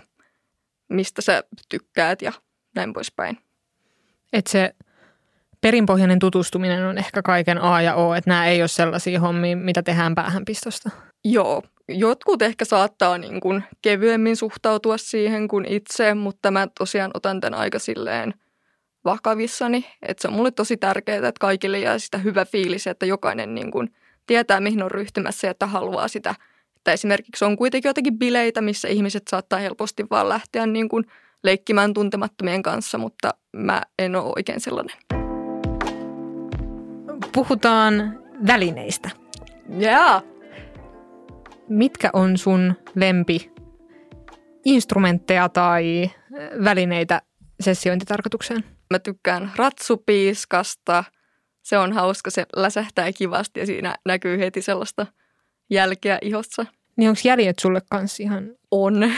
mistä 0.90 1.22
sä 1.22 1.44
tykkäät 1.70 2.22
ja 2.22 2.32
näin 2.76 2.94
poispäin. 2.94 3.38
Että 4.34 4.52
se 4.52 4.76
perinpohjainen 5.62 6.20
tutustuminen 6.20 6.86
on 6.86 6.98
ehkä 6.98 7.22
kaiken 7.22 7.62
A 7.62 7.82
ja 7.82 7.96
O, 7.96 8.14
että 8.14 8.30
nämä 8.30 8.48
ei 8.48 8.62
ole 8.62 8.68
sellaisia 8.68 9.20
hommia, 9.20 9.58
mitä 9.58 9.84
tehdään 9.84 10.16
päähänpistosta. 10.16 10.90
Joo, 11.26 11.64
jotkut 11.88 12.42
ehkä 12.42 12.66
saattaa 12.66 13.18
niin 13.18 13.40
kuin 13.40 13.64
kevyemmin 13.82 14.36
suhtautua 14.36 14.98
siihen 14.98 15.48
kuin 15.48 15.66
itse, 15.66 16.14
mutta 16.14 16.52
mä 16.52 16.68
tosiaan 16.78 17.12
otan 17.14 17.42
tämän 17.42 17.60
aika 17.60 17.80
silleen 17.80 18.34
vakavissani. 19.06 19.86
Että 20.02 20.22
se 20.22 20.28
on 20.28 20.34
mulle 20.34 20.52
tosi 20.52 20.78
tärkeää, 20.78 21.18
että 21.18 21.40
kaikille 21.40 21.80
jää 21.80 22.00
sitä 22.00 22.18
hyvä 22.18 22.46
fiilis, 22.46 22.88
että 22.88 23.06
jokainen 23.06 23.56
niin 23.56 23.72
kuin 23.72 23.94
tietää, 24.28 24.60
mihin 24.60 24.84
on 24.84 24.92
ryhtymässä 24.92 25.48
ja 25.48 25.52
että 25.52 25.66
haluaa 25.66 26.08
sitä. 26.08 26.36
Että 26.78 26.92
esimerkiksi 26.92 27.46
on 27.46 27.58
kuitenkin 27.58 27.90
jotakin 27.90 28.20
bileitä, 28.20 28.62
missä 28.62 28.88
ihmiset 28.88 29.24
saattaa 29.28 29.60
helposti 29.60 30.06
vaan 30.10 30.30
lähteä 30.30 30.66
niin 30.66 30.90
kuin 30.90 31.06
leikkimään 31.44 31.94
tuntemattomien 31.94 32.64
kanssa, 32.64 32.98
mutta 32.98 33.34
mä 33.56 33.82
en 34.00 34.16
ole 34.16 34.34
oikein 34.36 34.62
sellainen 34.62 34.98
puhutaan 37.34 38.20
välineistä. 38.48 39.10
Yeah. 39.82 40.24
Mitkä 41.70 42.10
on 42.14 42.38
sun 42.38 42.76
lempi 42.96 43.52
instrumentteja 44.66 45.50
tai 45.50 46.12
välineitä 46.64 47.22
sessiointitarkoitukseen? 47.60 48.64
Mä 48.90 49.00
tykkään 49.00 49.52
ratsupiiskasta. 49.56 51.04
Se 51.64 51.78
on 51.78 51.94
hauska, 51.94 52.30
se 52.30 52.46
läsähtää 52.56 53.12
kivasti 53.12 53.60
ja 53.60 53.66
siinä 53.66 53.96
näkyy 54.06 54.40
heti 54.40 54.62
sellaista 54.62 55.08
jälkeä 55.70 56.18
ihossa. 56.22 56.66
Niin 56.98 57.10
onko 57.10 57.22
jäljet 57.24 57.60
sulle 57.60 57.82
kanssa 57.90 58.24
ihan... 58.24 58.50
On. 58.72 59.04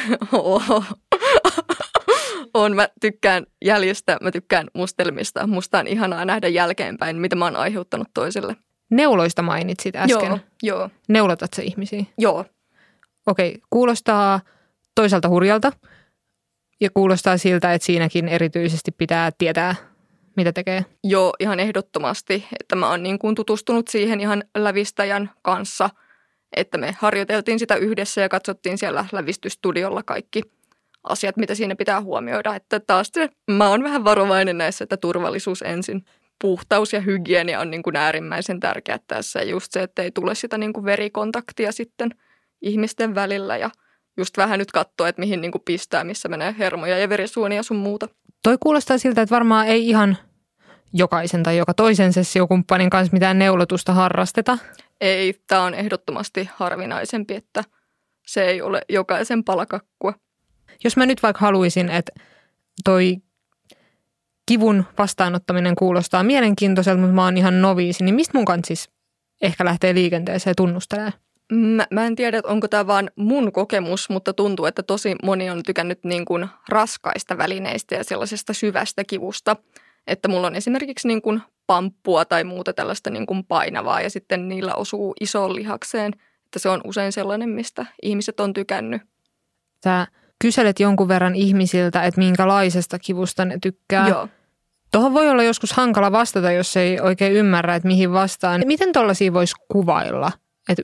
on. 2.54 2.76
Mä 2.76 2.90
tykkään 3.02 3.46
jäljestä, 3.66 4.18
mä 4.22 4.32
tykkään 4.32 4.68
mustelmista. 4.74 5.48
Musta 5.48 5.80
on 5.80 5.88
ihanaa 5.88 6.26
nähdä 6.26 6.48
jälkeenpäin, 6.48 7.16
mitä 7.16 7.36
mä 7.36 7.46
oon 7.46 7.56
aiheuttanut 7.56 8.08
toiselle. 8.14 8.56
Neuloista 8.90 9.42
mainitsit 9.42 9.96
äsken. 9.96 10.30
Joo, 10.30 10.40
joo. 10.64 10.90
Neulotat 11.10 11.54
se 11.54 11.64
ihmisiä? 11.64 12.04
Joo. 12.18 12.46
Okei, 13.28 13.62
kuulostaa 13.70 14.40
toisaalta 14.96 15.30
hurjalta 15.30 15.72
ja 16.82 16.90
kuulostaa 16.94 17.38
siltä, 17.38 17.74
että 17.74 17.86
siinäkin 17.86 18.28
erityisesti 18.28 18.92
pitää 18.92 19.32
tietää, 19.38 19.76
mitä 20.38 20.54
tekee. 20.54 20.86
Joo, 21.04 21.34
ihan 21.40 21.60
ehdottomasti. 21.60 22.46
Että 22.60 22.76
mä 22.76 22.90
oon 22.90 23.04
niin 23.04 23.20
kuin 23.20 23.36
tutustunut 23.36 23.88
siihen 23.88 24.20
ihan 24.22 24.44
lävistäjän 24.58 25.32
kanssa, 25.42 25.90
että 26.56 26.78
me 26.78 26.96
harjoiteltiin 27.00 27.60
sitä 27.60 27.76
yhdessä 27.76 28.22
ja 28.22 28.30
katsottiin 28.30 28.78
siellä 28.78 29.06
lävistystudiolla 29.12 30.04
kaikki– 30.04 30.42
asiat, 31.04 31.38
mitä 31.38 31.56
siinä 31.56 31.76
pitää 31.76 32.02
huomioida. 32.02 32.56
Että 32.56 32.80
taas 32.80 33.10
se, 33.14 33.30
mä 33.52 33.70
oon 33.70 33.84
vähän 33.84 34.04
varovainen 34.04 34.58
näissä, 34.58 34.84
että 34.84 34.98
turvallisuus 34.98 35.62
ensin. 35.62 36.06
Puhtaus 36.42 36.94
ja 36.94 37.00
hygienia 37.00 37.60
on 37.60 37.72
niin 37.72 37.84
kuin 37.84 37.96
äärimmäisen 37.96 38.60
tärkeää 38.60 39.00
tässä. 39.08 39.40
Ja 39.40 39.46
just 39.46 39.72
se, 39.72 39.84
että 39.84 40.02
ei 40.02 40.12
tule 40.12 40.36
sitä 40.36 40.58
niin 40.58 40.74
kuin 40.74 40.86
verikontaktia 40.86 41.72
sitten 41.72 42.10
ihmisten 42.62 43.16
välillä 43.16 43.58
ja 43.58 43.70
just 44.18 44.38
vähän 44.38 44.60
nyt 44.60 44.72
katsoa, 44.72 45.08
että 45.08 45.20
mihin 45.20 45.42
niin 45.42 45.52
kuin 45.52 45.62
pistää, 45.66 46.04
missä 46.04 46.30
menee 46.30 46.56
hermoja 46.60 46.98
ja 46.98 47.10
verisuonia 47.10 47.64
sun 47.64 47.78
muuta. 47.78 48.08
Toi 48.44 48.58
kuulostaa 48.60 48.98
siltä, 48.98 49.22
että 49.22 49.36
varmaan 49.36 49.68
ei 49.68 49.90
ihan 49.90 50.18
jokaisen 50.94 51.44
tai 51.44 51.58
joka 51.58 51.74
toisen 51.74 52.14
sessiokumppanin 52.14 52.90
kanssa 52.90 53.14
mitään 53.14 53.40
neulotusta 53.40 53.94
harrasteta. 53.94 54.58
Ei, 55.02 55.34
tämä 55.48 55.64
on 55.64 55.74
ehdottomasti 55.74 56.50
harvinaisempi, 56.56 57.36
että 57.36 57.64
se 58.28 58.46
ei 58.46 58.62
ole 58.62 58.82
jokaisen 58.90 59.44
palakakkua. 59.44 60.14
Jos 60.84 60.98
mä 60.98 61.06
nyt 61.06 61.24
vaikka 61.24 61.40
haluaisin, 61.40 61.90
että 61.90 62.12
toi 62.84 63.18
kivun 64.46 64.86
vastaanottaminen 64.98 65.76
kuulostaa 65.76 66.24
mielenkiintoiselta, 66.24 67.02
mutta 67.02 67.14
mä 67.16 67.24
oon 67.24 67.38
ihan 67.38 67.62
noviisi, 67.62 68.04
niin 68.04 68.16
mistä 68.16 68.38
mun 68.38 68.46
kanssa 68.46 68.68
siis 68.68 68.90
ehkä 69.42 69.66
lähtee 69.66 69.94
liikenteeseen 69.94 70.56
tunnustelee? 70.58 71.14
Mä, 71.52 71.88
mä 71.92 72.06
en 72.06 72.16
tiedä, 72.16 72.42
onko 72.44 72.68
tämä 72.68 72.88
vaan 72.88 73.12
mun 73.16 73.52
kokemus, 73.52 74.10
mutta 74.10 74.34
tuntuu, 74.34 74.66
että 74.66 74.84
tosi 74.84 75.16
moni 75.24 75.50
on 75.50 75.64
tykännyt 75.64 76.04
niin 76.04 76.26
kuin 76.26 76.48
raskaista 76.70 77.38
välineistä 77.38 77.96
ja 77.96 78.04
sellaisesta 78.04 78.54
syvästä 78.54 79.04
kivusta. 79.04 79.56
Että 80.08 80.28
mulla 80.28 80.48
on 80.48 80.56
esimerkiksi 80.56 81.08
niin 81.08 81.22
kuin 81.22 81.42
pamppua 81.68 82.26
tai 82.26 82.44
muuta 82.44 82.74
tällaista 82.74 83.10
niin 83.10 83.26
kuin 83.26 83.46
painavaa 83.46 84.02
ja 84.02 84.10
sitten 84.10 84.48
niillä 84.48 84.76
osuu 84.76 85.14
isoon 85.22 85.56
lihakseen. 85.56 86.14
Että 86.46 86.60
se 86.60 86.70
on 86.70 86.82
usein 86.84 87.12
sellainen, 87.12 87.50
mistä 87.50 87.86
ihmiset 88.02 88.40
on 88.40 88.54
tykännyt. 88.54 89.02
Tämä 89.82 90.08
kyselet 90.44 90.80
jonkun 90.80 91.08
verran 91.08 91.36
ihmisiltä, 91.36 92.04
että 92.04 92.22
minkälaisesta 92.22 93.00
kivusta 93.00 93.46
ne 93.46 93.58
tykkää. 93.62 94.08
Joo. 94.08 94.28
Tuohon 94.92 95.14
voi 95.14 95.30
olla 95.30 95.44
joskus 95.44 95.74
hankala 95.74 96.12
vastata, 96.12 96.52
jos 96.52 96.78
ei 96.78 97.00
oikein 97.00 97.34
ymmärrä, 97.34 97.76
että 97.76 97.88
mihin 97.88 98.14
vastaan. 98.14 98.62
Miten 98.66 98.94
tuollaisia 98.94 99.34
voisi 99.34 99.56
kuvailla, 99.72 100.32
että 100.70 100.84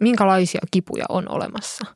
minkälaisia 0.00 0.60
kipuja 0.70 1.04
on 1.08 1.28
olemassa? 1.28 1.86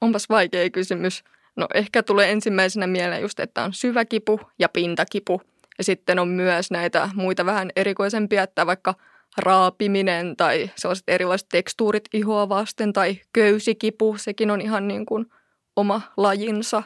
Onpas 0.00 0.28
vaikea 0.28 0.70
kysymys. 0.70 1.24
No 1.56 1.68
ehkä 1.74 2.02
tulee 2.02 2.30
ensimmäisenä 2.32 2.86
mieleen 2.86 3.22
just, 3.22 3.40
että 3.40 3.62
on 3.62 3.72
syvä 3.72 4.04
kipu 4.04 4.40
ja 4.58 4.68
pintakipu. 4.68 5.42
Ja 5.78 5.84
sitten 5.84 6.18
on 6.18 6.28
myös 6.28 6.70
näitä 6.70 7.08
muita 7.14 7.46
vähän 7.46 7.70
erikoisempia, 7.76 8.42
että 8.42 8.66
vaikka 8.66 8.94
raapiminen 9.38 10.36
tai 10.36 10.70
sellaiset 10.76 11.08
erilaiset 11.08 11.48
tekstuurit 11.48 12.04
ihoa 12.12 12.48
vasten 12.48 12.92
tai 12.92 13.20
köysikipu, 13.32 14.16
sekin 14.18 14.50
on 14.50 14.60
ihan 14.60 14.88
niin 14.88 15.06
kuin– 15.06 15.26
oma 15.76 16.00
lajinsa. 16.16 16.82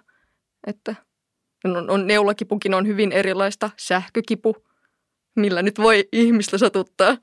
Että 0.66 0.94
on, 1.64 1.90
on, 1.90 2.06
neulakipukin 2.06 2.74
on 2.74 2.86
hyvin 2.86 3.12
erilaista 3.12 3.70
sähkökipu, 3.76 4.56
millä 5.36 5.62
nyt 5.62 5.78
voi 5.78 6.08
ihmistä 6.12 6.58
satuttaa. 6.58 7.16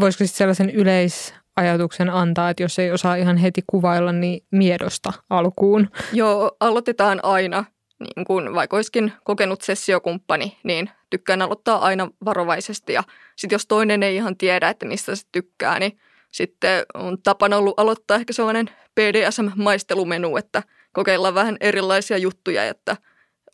Voisiko 0.00 0.24
sitten 0.24 0.38
sellaisen 0.38 0.70
yleisajatuksen 0.70 2.10
antaa, 2.10 2.50
että 2.50 2.62
jos 2.62 2.78
ei 2.78 2.92
osaa 2.92 3.16
ihan 3.16 3.36
heti 3.36 3.62
kuvailla, 3.66 4.12
niin 4.12 4.46
miedosta 4.50 5.12
alkuun? 5.30 5.90
Joo, 6.12 6.56
aloitetaan 6.60 7.20
aina. 7.22 7.64
Niin 8.00 8.24
kun 8.26 8.54
vaikka 8.54 8.76
olisikin 8.76 9.12
kokenut 9.24 9.62
sessiokumppani, 9.62 10.58
niin 10.64 10.90
tykkään 11.10 11.42
aloittaa 11.42 11.78
aina 11.78 12.08
varovaisesti. 12.24 12.92
Ja 12.92 13.02
sitten 13.36 13.54
jos 13.54 13.66
toinen 13.66 14.02
ei 14.02 14.16
ihan 14.16 14.36
tiedä, 14.36 14.68
että 14.68 14.86
mistä 14.86 15.16
se 15.16 15.22
tykkää, 15.32 15.78
niin 15.78 15.98
sitten 16.32 16.84
on 16.94 17.22
tapana 17.22 17.56
ollut 17.56 17.80
aloittaa 17.80 18.16
ehkä 18.16 18.32
sellainen 18.32 18.70
BDSM-maistelumenu, 19.00 20.36
että 20.36 20.62
kokeillaan 20.92 21.34
vähän 21.34 21.56
erilaisia 21.60 22.18
juttuja, 22.18 22.68
että 22.68 22.96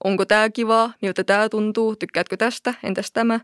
onko 0.05 0.25
tämä 0.25 0.51
kivaa, 0.51 0.93
miltä 1.03 1.25
tämä 1.25 1.49
tuntuu, 1.49 1.97
tykkäätkö 1.97 2.37
tästä, 2.37 2.75
entäs 2.83 3.13
tämä. 3.13 3.41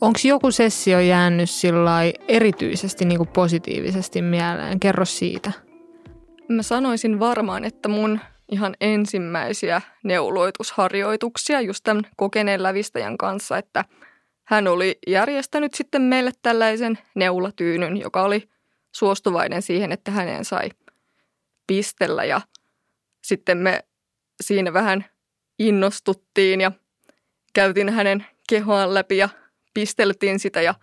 Onko 0.00 0.18
joku 0.24 0.50
sessio 0.50 1.00
jäänyt 1.00 1.48
erityisesti 2.28 3.04
niin 3.04 3.18
kuin 3.18 3.28
positiivisesti 3.28 4.22
mieleen? 4.22 4.80
Kerro 4.80 5.04
siitä. 5.04 5.52
Mä 6.48 6.62
sanoisin 6.62 7.20
varmaan, 7.20 7.64
että 7.64 7.88
mun 7.88 8.20
ihan 8.52 8.74
ensimmäisiä 8.80 9.82
neuloitusharjoituksia 10.04 11.60
just 11.60 11.84
tämän 11.84 12.02
kokeneen 12.16 12.62
lävistäjän 12.62 13.18
kanssa, 13.18 13.58
että 13.58 13.84
hän 14.44 14.68
oli 14.68 14.98
järjestänyt 15.06 15.74
sitten 15.74 16.02
meille 16.02 16.32
tällaisen 16.42 16.98
neulatyynyn, 17.14 17.96
joka 17.96 18.22
oli 18.22 18.48
suostuvainen 18.92 19.62
siihen, 19.62 19.92
että 19.92 20.10
häneen 20.10 20.44
sai 20.44 20.68
pistellä. 21.66 22.24
Ja 22.24 22.40
sitten 23.24 23.58
me 23.58 23.84
siinä 24.40 24.72
vähän 24.72 25.04
innostuttiin 25.58 26.60
ja 26.60 26.72
käytiin 27.52 27.88
hänen 27.88 28.26
kehoaan 28.48 28.94
läpi 28.94 29.16
ja 29.16 29.28
pisteltiin 29.74 30.38
sitä. 30.38 30.62
Ja 30.62 30.74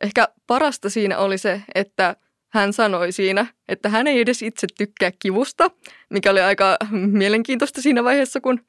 ehkä 0.00 0.28
parasta 0.46 0.90
siinä 0.90 1.18
oli 1.18 1.38
se, 1.38 1.62
että 1.74 2.16
hän 2.48 2.72
sanoi 2.72 3.12
siinä, 3.12 3.46
että 3.68 3.88
hän 3.88 4.06
ei 4.06 4.20
edes 4.20 4.42
itse 4.42 4.66
tykkää 4.78 5.10
kivusta, 5.18 5.70
mikä 6.10 6.30
oli 6.30 6.40
aika 6.40 6.76
mielenkiintoista 6.90 7.82
siinä 7.82 8.04
vaiheessa, 8.04 8.40
kun 8.40 8.60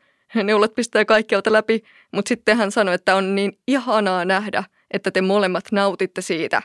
neulat 0.43 0.75
pistää 0.75 1.05
kaikkialta 1.05 1.53
läpi. 1.53 1.84
Mutta 2.12 2.29
sitten 2.29 2.57
hän 2.57 2.72
sanoi, 2.72 2.96
että 2.96 3.15
on 3.15 3.36
niin 3.36 3.60
ihanaa 3.67 4.25
nähdä, 4.25 4.63
että 4.91 5.12
te 5.12 5.22
molemmat 5.22 5.65
nautitte 5.72 6.22
siitä, 6.22 6.62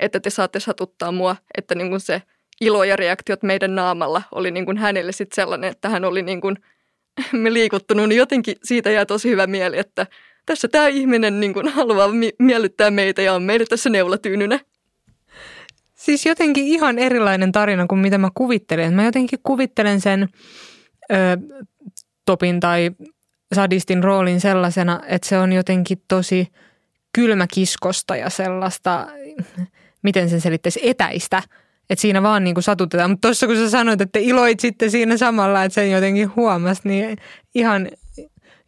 että 0.00 0.20
te 0.20 0.30
saatte 0.30 0.60
satuttaa 0.60 1.12
mua, 1.12 1.36
että 1.58 1.74
niin 1.74 1.88
kuin 1.88 2.00
se 2.00 2.22
ilo 2.60 2.84
ja 2.84 2.96
reaktiot 2.96 3.42
meidän 3.42 3.74
naamalla 3.74 4.22
oli 4.32 4.50
niin 4.50 4.64
kuin 4.64 4.78
hänelle 4.78 5.12
sitten 5.12 5.34
sellainen, 5.34 5.70
että 5.70 5.88
hän 5.88 6.04
oli 6.04 6.22
niin 6.22 6.40
kuin 6.40 6.56
me 7.32 7.52
liikuttunut, 7.58 8.08
niin 8.08 8.18
jotenkin 8.18 8.56
siitä 8.64 8.90
jää 8.90 9.06
tosi 9.06 9.30
hyvä 9.30 9.46
mieli, 9.46 9.78
että 9.78 10.06
tässä 10.46 10.68
tämä 10.68 10.88
ihminen 10.88 11.40
niin 11.40 11.54
kuin 11.54 11.68
haluaa 11.68 12.08
miellyttää 12.38 12.90
meitä 12.90 13.22
ja 13.22 13.34
on 13.34 13.42
meille 13.42 13.66
tässä 13.66 13.90
neulatyynynä. 13.90 14.60
Siis 15.94 16.26
jotenkin 16.26 16.64
ihan 16.64 16.98
erilainen 16.98 17.52
tarina 17.52 17.86
kuin 17.86 17.98
mitä 17.98 18.18
mä 18.18 18.30
kuvittelen. 18.34 18.94
Mä 18.94 19.04
jotenkin 19.04 19.38
kuvittelen 19.42 20.00
sen 20.00 20.28
ö, 21.12 21.16
Topin 22.26 22.60
tai 22.60 22.90
sadistin 23.54 24.04
roolin 24.04 24.40
sellaisena, 24.40 25.00
että 25.06 25.28
se 25.28 25.38
on 25.38 25.52
jotenkin 25.52 26.02
tosi 26.08 26.48
kylmäkiskosta 27.14 28.16
ja 28.16 28.30
sellaista, 28.30 29.06
miten 30.04 30.28
sen 30.28 30.40
selittäisi, 30.40 30.80
etäistä. 30.82 31.42
Että 31.90 32.02
siinä 32.02 32.22
vaan 32.22 32.44
niin 32.44 32.54
kuin 32.54 32.64
satutetaan. 32.64 33.10
Mutta 33.10 33.28
tuossa 33.28 33.46
kun 33.46 33.56
sä 33.56 33.70
sanoit, 33.70 34.00
että 34.00 34.18
iloit 34.18 34.60
sitten 34.60 34.90
siinä 34.90 35.16
samalla, 35.16 35.64
että 35.64 35.74
sen 35.74 35.90
jotenkin 35.90 36.36
huomasi, 36.36 36.80
niin 36.84 37.18
ihan 37.54 37.88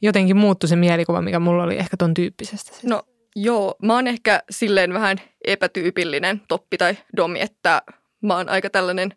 jotenkin 0.02 0.36
muuttui 0.36 0.68
se 0.68 0.76
mielikuva, 0.76 1.22
mikä 1.22 1.38
mulla 1.38 1.62
oli 1.62 1.76
ehkä 1.76 1.96
ton 1.96 2.14
tyyppisestä. 2.14 2.72
No 2.82 3.02
Joo, 3.38 3.74
mä 3.82 3.94
oon 3.94 4.06
ehkä 4.06 4.42
silleen 4.50 4.94
vähän 4.94 5.16
epätyypillinen 5.44 6.40
toppi 6.48 6.78
tai 6.78 6.96
domi, 7.16 7.40
että 7.40 7.82
mä 8.22 8.36
oon 8.36 8.48
aika 8.48 8.70
tällainen 8.70 9.12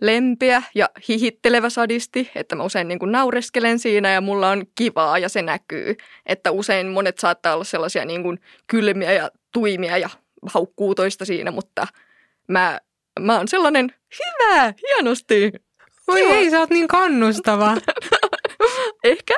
lempeä 0.00 0.62
ja 0.74 0.90
hihittelevä 1.08 1.70
sadisti, 1.70 2.30
että 2.34 2.56
mä 2.56 2.62
usein 2.62 2.88
niin 2.88 2.98
kuin 2.98 3.12
naureskelen 3.12 3.78
siinä 3.78 4.12
ja 4.12 4.20
mulla 4.20 4.50
on 4.50 4.64
kivaa 4.74 5.18
ja 5.18 5.28
se 5.28 5.42
näkyy. 5.42 5.96
Että 6.26 6.50
usein 6.50 6.86
monet 6.86 7.18
saattaa 7.18 7.54
olla 7.54 7.64
sellaisia 7.64 8.04
niin 8.04 8.22
kuin 8.22 8.40
kylmiä 8.66 9.12
ja 9.12 9.30
tuimia 9.52 9.98
ja 9.98 10.10
haukkuu 10.46 10.94
toista 10.94 11.24
siinä, 11.24 11.50
mutta 11.50 11.86
mä, 12.48 12.80
mä 13.20 13.36
oon 13.36 13.48
sellainen 13.48 13.94
hyvä, 14.18 14.74
hienosti. 14.88 15.52
Oi 16.08 16.20
ei, 16.20 16.50
sä 16.50 16.60
oot 16.60 16.70
niin 16.70 16.88
kannustava. 16.88 17.76
ehkä. 19.04 19.34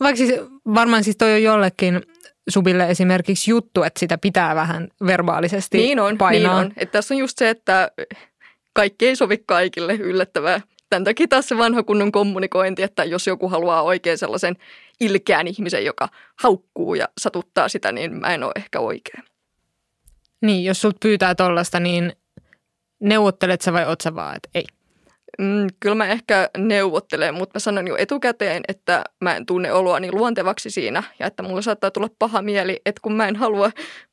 Vaikka 0.00 0.16
siis 0.16 0.40
varmaan 0.74 1.04
siis 1.04 1.16
toi 1.16 1.32
on 1.32 1.42
jollekin 1.42 2.02
Subille 2.48 2.90
esimerkiksi 2.90 3.50
juttu, 3.50 3.82
että 3.82 4.00
sitä 4.00 4.18
pitää 4.18 4.54
vähän 4.54 4.88
verbaalisesti 5.06 5.78
niin 5.78 6.00
on, 6.00 6.18
painaa. 6.18 6.62
Niin 6.62 6.66
on. 6.66 6.72
Että 6.76 6.92
tässä 6.92 7.14
on 7.14 7.18
just 7.18 7.38
se, 7.38 7.50
että 7.50 7.90
kaikki 8.72 9.06
ei 9.06 9.16
sovi 9.16 9.38
kaikille 9.46 9.94
yllättävää. 9.94 10.60
Tämän 10.90 11.04
takia 11.04 11.28
taas 11.28 11.48
se 11.48 11.58
vanha 11.58 11.82
kunnon 11.82 12.12
kommunikointi, 12.12 12.82
että 12.82 13.04
jos 13.04 13.26
joku 13.26 13.48
haluaa 13.48 13.82
oikein 13.82 14.18
sellaisen 14.18 14.56
ilkeän 15.00 15.46
ihmisen, 15.46 15.84
joka 15.84 16.08
haukkuu 16.42 16.94
ja 16.94 17.08
satuttaa 17.20 17.68
sitä, 17.68 17.92
niin 17.92 18.20
mä 18.20 18.34
en 18.34 18.42
ole 18.42 18.52
ehkä 18.56 18.80
oikein. 18.80 19.24
Niin, 20.42 20.64
jos 20.64 20.80
sut 20.80 20.96
pyytää 21.00 21.34
tollasta, 21.34 21.80
niin 21.80 22.12
neuvottelet 23.00 23.60
sä 23.60 23.72
vai 23.72 23.86
oot 23.86 24.00
sä 24.00 24.14
vaan, 24.14 24.36
että 24.36 24.48
ei? 24.54 24.64
Mm, 25.38 25.66
kyllä 25.80 25.94
mä 25.94 26.06
ehkä 26.06 26.50
neuvottelen, 26.56 27.34
mutta 27.34 27.56
mä 27.56 27.60
sanon 27.60 27.86
jo 27.86 27.96
etukäteen, 27.98 28.62
että 28.68 29.04
mä 29.20 29.36
en 29.36 29.46
tunne 29.46 29.72
oloani 29.72 30.12
luontevaksi 30.12 30.70
siinä 30.70 31.02
ja 31.18 31.26
että 31.26 31.42
mulla 31.42 31.62
saattaa 31.62 31.90
tulla 31.90 32.08
paha 32.18 32.42
mieli, 32.42 32.80
että 32.86 33.00
kun 33.02 33.12
mä 33.12 33.28
en 33.28 33.36
halua 33.36 33.70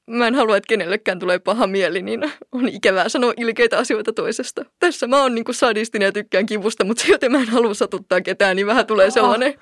mä 0.10 0.28
en 0.28 0.36
halua, 0.36 0.58
että 0.58 0.68
kenellekään 0.68 1.20
tulee 1.20 1.40
paha 1.40 1.68
mieli, 1.68 2.02
niin 2.02 2.32
on 2.52 2.70
ikävää 2.70 3.10
sanoa 3.10 3.34
ilkeitä 3.38 3.78
asioita 3.78 4.14
toisesta. 4.14 4.66
Tässä 4.80 5.08
mä 5.08 5.22
oon 5.22 5.36
niin 5.36 5.46
sadistinen 5.52 6.06
ja 6.06 6.12
tykkään 6.12 6.46
kivusta, 6.46 6.86
mutta 6.86 7.04
joten 7.08 7.32
mä 7.32 7.38
en 7.38 7.50
halua 7.50 7.74
satuttaa 7.74 8.22
ketään, 8.22 8.56
niin 8.56 8.68
vähän 8.68 8.88
tulee 8.88 9.12
sellainen. 9.12 9.54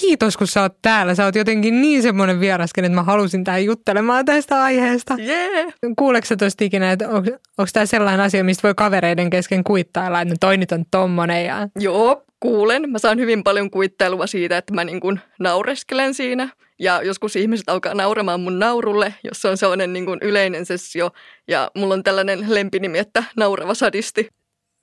Kiitos, 0.00 0.36
kun 0.36 0.46
sä 0.46 0.62
oot 0.62 0.76
täällä. 0.82 1.14
Sä 1.14 1.24
oot 1.24 1.34
jotenkin 1.34 1.80
niin 1.80 2.02
semmoinen 2.02 2.40
vierasken, 2.40 2.84
että 2.84 2.96
mä 2.96 3.02
halusin 3.02 3.44
tähän 3.44 3.64
juttelemaan 3.64 4.24
tästä 4.24 4.62
aiheesta. 4.62 5.16
Yeah. 5.18 5.74
Kuuleeko 5.98 6.26
sä 6.26 6.36
tosta 6.36 6.64
ikinä, 6.64 6.92
että 6.92 7.08
onko, 7.08 7.30
onko 7.30 7.70
tämä 7.72 7.86
sellainen 7.86 8.20
asia, 8.20 8.44
mistä 8.44 8.62
voi 8.62 8.74
kavereiden 8.74 9.30
kesken 9.30 9.64
kuittailla, 9.64 10.20
että 10.20 10.34
no 10.34 10.36
toi 10.40 10.56
nyt 10.56 10.72
on 10.72 10.84
tommonen 10.90 11.44
ja... 11.44 11.68
Joo, 11.78 12.24
kuulen. 12.40 12.90
Mä 12.90 12.98
saan 12.98 13.18
hyvin 13.18 13.44
paljon 13.44 13.70
kuittelua 13.70 14.26
siitä, 14.26 14.58
että 14.58 14.74
mä 14.74 14.84
niin 14.84 15.00
kuin 15.00 15.20
naureskelen 15.38 16.14
siinä. 16.14 16.48
Ja 16.78 17.02
joskus 17.02 17.36
ihmiset 17.36 17.68
alkaa 17.68 17.94
nauramaan 17.94 18.40
mun 18.40 18.58
naurulle, 18.58 19.14
jos 19.24 19.42
se 19.42 19.48
on 19.48 19.56
sellainen 19.56 19.92
niin 19.92 20.06
kuin 20.06 20.18
yleinen 20.22 20.66
sessio. 20.66 21.10
Ja 21.48 21.70
mulla 21.74 21.94
on 21.94 22.02
tällainen 22.02 22.44
lempinimi, 22.48 22.98
että 22.98 23.24
naurava 23.36 23.74
sadisti. 23.74 24.28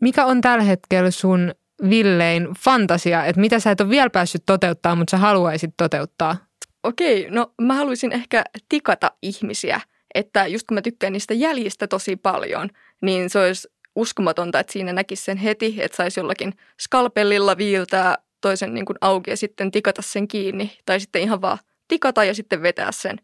Mikä 0.02 0.26
on 0.26 0.42
tällä 0.42 0.64
hetkellä 0.64 1.12
sun 1.12 1.54
villein 1.90 2.48
fantasia, 2.60 3.26
että 3.26 3.42
mitä 3.42 3.60
sä 3.60 3.72
et 3.72 3.82
ole 3.82 3.90
vielä 3.90 4.10
päässyt 4.10 4.44
toteuttaa, 4.46 4.96
mutta 4.96 5.12
sä 5.12 5.18
haluaisit 5.18 5.72
toteuttaa? 5.78 6.38
Okei, 6.84 7.28
no 7.30 7.54
mä 7.62 7.74
haluaisin 7.74 8.12
ehkä 8.12 8.44
tikata 8.70 9.12
ihmisiä. 9.22 9.82
Että 10.16 10.48
just 10.48 10.68
kun 10.68 10.76
mä 10.76 10.82
tykkään 10.82 11.14
niistä 11.14 11.34
jäljistä 11.34 11.88
tosi 11.88 12.16
paljon, 12.16 12.70
niin 13.02 13.30
se 13.30 13.40
olisi 13.40 13.68
uskomatonta, 13.96 14.60
että 14.60 14.74
siinä 14.74 14.94
näkisi 14.94 15.24
sen 15.24 15.38
heti, 15.38 15.76
että 15.80 15.98
saisi 15.98 16.20
jollakin 16.20 16.54
skalpellilla 16.82 17.58
viiltää 17.58 18.18
toisen 18.42 18.74
niin 18.74 18.86
kuin 18.86 18.98
auki 19.02 19.32
ja 19.32 19.38
sitten 19.38 19.72
tikata 19.72 20.02
sen 20.02 20.28
kiinni. 20.28 20.78
Tai 20.86 21.00
sitten 21.00 21.22
ihan 21.22 21.42
vaan 21.42 21.58
tikata 21.88 22.24
ja 22.24 22.36
sitten 22.36 22.62
vetää 22.62 22.92
sen 22.92 23.18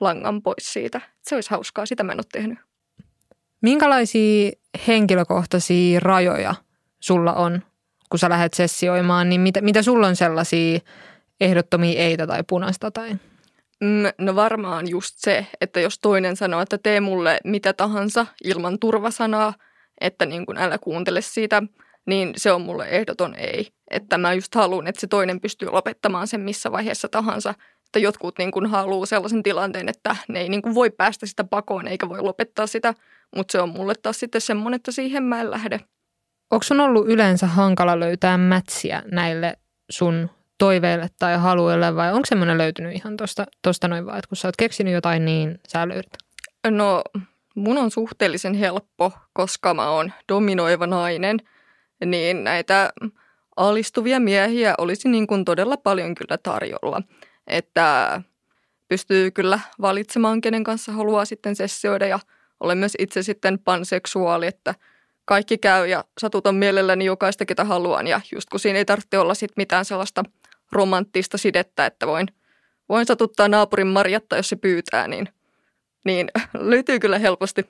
langan 0.00 0.42
pois 0.42 0.72
siitä. 0.72 1.00
Se 1.22 1.34
olisi 1.34 1.50
hauskaa, 1.50 1.86
sitä 1.86 2.02
mä 2.02 2.12
en 2.12 2.18
ole 2.18 2.26
tehnyt. 2.32 2.58
Minkälaisia 3.62 4.50
henkilökohtaisia 4.86 6.00
rajoja 6.00 6.54
sulla 7.00 7.32
on, 7.32 7.62
kun 8.10 8.18
sä 8.18 8.28
lähdet 8.28 8.54
sessioimaan, 8.54 9.28
niin 9.28 9.40
mitä, 9.40 9.60
mitä 9.60 9.82
sulla 9.82 10.06
on 10.06 10.16
sellaisia 10.16 10.80
ehdottomia 11.40 12.00
eitä 12.00 12.26
tai 12.26 12.42
punasta 12.48 12.90
tai... 12.90 13.10
Mm, 13.80 14.02
no 14.18 14.34
varmaan 14.34 14.88
just 14.88 15.14
se, 15.18 15.46
että 15.60 15.80
jos 15.80 15.98
toinen 15.98 16.36
sanoo, 16.36 16.60
että 16.60 16.78
tee 16.78 17.00
mulle 17.00 17.40
mitä 17.44 17.72
tahansa 17.72 18.26
ilman 18.44 18.78
turvasanaa, 18.78 19.54
että 20.00 20.26
niin 20.26 20.46
kuin 20.46 20.58
älä 20.58 20.78
kuuntele 20.78 21.20
siitä, 21.20 21.62
niin 22.06 22.32
se 22.36 22.52
on 22.52 22.60
mulle 22.60 22.88
ehdoton 22.88 23.34
ei. 23.34 23.68
Että 23.90 24.18
mä 24.18 24.32
just 24.32 24.54
haluan, 24.54 24.86
että 24.86 25.00
se 25.00 25.06
toinen 25.06 25.40
pystyy 25.40 25.68
lopettamaan 25.70 26.28
sen 26.28 26.40
missä 26.40 26.72
vaiheessa 26.72 27.08
tahansa. 27.08 27.54
Että 27.86 27.98
jotkut 27.98 28.38
niin 28.38 28.50
kuin 28.50 28.66
haluaa 28.66 29.06
sellaisen 29.06 29.42
tilanteen, 29.42 29.88
että 29.88 30.16
ne 30.28 30.40
ei 30.40 30.48
niin 30.48 30.62
kuin 30.62 30.74
voi 30.74 30.90
päästä 30.90 31.26
sitä 31.26 31.44
pakoon 31.44 31.88
eikä 31.88 32.08
voi 32.08 32.20
lopettaa 32.20 32.66
sitä, 32.66 32.94
mutta 33.36 33.52
se 33.52 33.60
on 33.60 33.68
mulle 33.68 33.94
taas 34.02 34.20
sitten 34.20 34.40
semmoinen, 34.40 34.76
että 34.76 34.92
siihen 34.92 35.22
mä 35.22 35.40
en 35.40 35.50
lähde. 35.50 35.80
Onko 36.50 36.62
sun 36.62 36.80
ollut 36.80 37.08
yleensä 37.08 37.46
hankala 37.46 38.00
löytää 38.00 38.38
mätsiä 38.38 39.02
näille 39.12 39.56
sun 39.90 40.30
toiveille 40.58 41.08
tai 41.18 41.38
haluille 41.38 41.96
vai 41.96 42.12
onko 42.12 42.26
semmoinen 42.26 42.58
löytynyt 42.58 42.94
ihan 42.94 43.16
tosta, 43.16 43.46
tosta 43.62 43.88
noin 43.88 44.06
vaan, 44.06 44.18
että 44.18 44.28
kun 44.28 44.36
sä 44.36 44.48
oot 44.48 44.56
keksinyt 44.56 44.92
jotain, 44.92 45.24
niin 45.24 45.60
sä 45.68 45.88
löydät? 45.88 46.12
No 46.70 47.02
mun 47.56 47.78
on 47.78 47.90
suhteellisen 47.90 48.54
helppo, 48.54 49.12
koska 49.32 49.74
mä 49.74 49.90
oon 49.90 50.12
dominoiva 50.28 50.86
nainen, 50.86 51.38
niin 52.04 52.44
näitä 52.44 52.92
alistuvia 53.56 54.20
miehiä 54.20 54.74
olisi 54.78 55.08
niin 55.08 55.26
kuin 55.26 55.44
todella 55.44 55.76
paljon 55.76 56.14
kyllä 56.14 56.38
tarjolla. 56.38 57.02
Että 57.46 58.20
pystyy 58.88 59.30
kyllä 59.30 59.60
valitsemaan, 59.80 60.40
kenen 60.40 60.64
kanssa 60.64 60.92
haluaa 60.92 61.24
sitten 61.24 61.56
sessioida 61.56 62.06
ja 62.06 62.18
olen 62.60 62.78
myös 62.78 62.92
itse 62.98 63.22
sitten 63.22 63.58
panseksuaali, 63.58 64.46
että 64.46 64.74
kaikki 65.24 65.58
käy 65.58 65.86
ja 65.86 66.04
satutan 66.18 66.54
mielelläni 66.54 67.04
jokaista, 67.04 67.46
ketä 67.46 67.64
haluan. 67.64 68.06
Ja 68.06 68.20
just 68.34 68.48
kun 68.48 68.60
siinä 68.60 68.78
ei 68.78 68.84
tarvitse 68.84 69.18
olla 69.18 69.34
sit 69.34 69.52
mitään 69.56 69.84
sellaista 69.84 70.22
romanttista 70.72 71.38
sidettä, 71.38 71.86
että 71.86 72.06
voin, 72.06 72.28
voin 72.88 73.06
satuttaa 73.06 73.48
naapurin 73.48 73.86
Marjatta, 73.86 74.36
jos 74.36 74.48
se 74.48 74.56
pyytää, 74.56 75.08
niin 75.08 75.28
niin 76.06 76.28
löytyy 76.54 76.98
kyllä 76.98 77.18
helposti. 77.18 77.66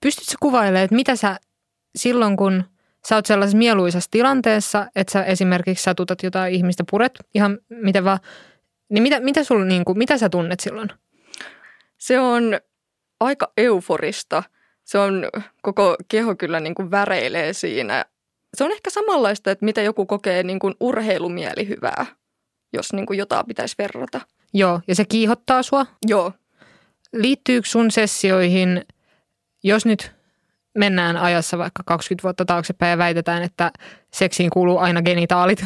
Pystytkö 0.00 0.34
kuvailemaan, 0.40 0.84
että 0.84 0.96
mitä 0.96 1.16
sä 1.16 1.36
silloin, 1.96 2.36
kun 2.36 2.64
sä 3.08 3.14
oot 3.14 3.26
sellaisessa 3.26 3.58
mieluisessa 3.58 4.10
tilanteessa, 4.10 4.86
että 4.96 5.12
sä 5.12 5.24
esimerkiksi 5.24 5.84
satutat 5.84 6.22
jotain 6.22 6.54
ihmistä, 6.54 6.84
puret 6.90 7.12
ihan 7.34 7.58
miten 7.68 8.04
vaan, 8.04 8.18
niin 8.88 9.02
mitä, 9.02 9.20
mitä, 9.20 9.44
sul, 9.44 9.64
niin 9.64 9.84
kuin, 9.84 9.98
mitä 9.98 10.18
sä 10.18 10.28
tunnet 10.28 10.60
silloin? 10.60 10.88
Se 11.98 12.20
on 12.20 12.60
aika 13.20 13.52
euforista. 13.56 14.42
Se 14.84 14.98
on, 14.98 15.28
koko 15.62 15.96
keho 16.08 16.36
kyllä 16.36 16.60
niin 16.60 16.74
kuin 16.74 16.90
väreilee 16.90 17.52
siinä 17.52 18.04
se 18.56 18.64
on 18.64 18.72
ehkä 18.72 18.90
samanlaista, 18.90 19.50
että 19.50 19.64
mitä 19.64 19.82
joku 19.82 20.06
kokee 20.06 20.42
niin 20.42 20.58
kuin 20.58 20.74
urheilumielihyvää, 20.80 22.06
jos 22.72 22.92
niin 22.92 23.06
kuin 23.06 23.18
jotain 23.18 23.46
pitäisi 23.46 23.74
verrata. 23.78 24.20
Joo, 24.54 24.80
ja 24.88 24.94
se 24.94 25.04
kiihottaa 25.04 25.62
sua. 25.62 25.86
Joo. 26.06 26.32
Liittyykö 27.12 27.68
sun 27.68 27.90
sessioihin, 27.90 28.84
jos 29.62 29.86
nyt 29.86 30.12
mennään 30.78 31.16
ajassa 31.16 31.58
vaikka 31.58 31.82
20 31.86 32.22
vuotta 32.22 32.44
taaksepäin 32.44 32.90
ja 32.90 32.98
väitetään, 32.98 33.42
että 33.42 33.72
seksiin 34.12 34.50
kuuluu 34.50 34.78
aina 34.78 35.02
genitaalit, 35.02 35.64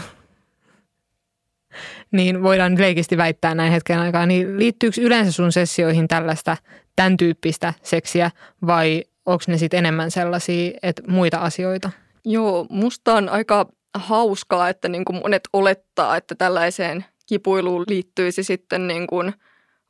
niin 2.16 2.42
voidaan 2.42 2.78
leikisti 2.78 3.16
väittää 3.16 3.54
näin 3.54 3.72
hetken 3.72 3.98
aikaa, 3.98 4.26
niin 4.26 4.58
liittyykö 4.58 5.00
yleensä 5.00 5.32
sun 5.32 5.52
sessioihin 5.52 6.08
tällaista 6.08 6.56
tämän 6.96 7.16
tyyppistä 7.16 7.74
seksiä 7.82 8.30
vai 8.66 9.04
onko 9.26 9.44
ne 9.48 9.58
sitten 9.58 9.78
enemmän 9.78 10.10
sellaisia, 10.10 10.78
että 10.82 11.02
muita 11.08 11.38
asioita? 11.38 11.90
Joo, 12.24 12.66
musta 12.70 13.14
on 13.14 13.28
aika 13.28 13.66
hauskaa, 13.94 14.68
että 14.68 14.88
niin 14.88 15.04
kuin 15.04 15.16
monet 15.16 15.42
olettaa, 15.52 16.16
että 16.16 16.34
tällaiseen 16.34 17.04
kipuiluun 17.26 17.84
liittyisi 17.88 18.42
sitten 18.42 18.88
niin 18.88 19.06
kuin 19.06 19.32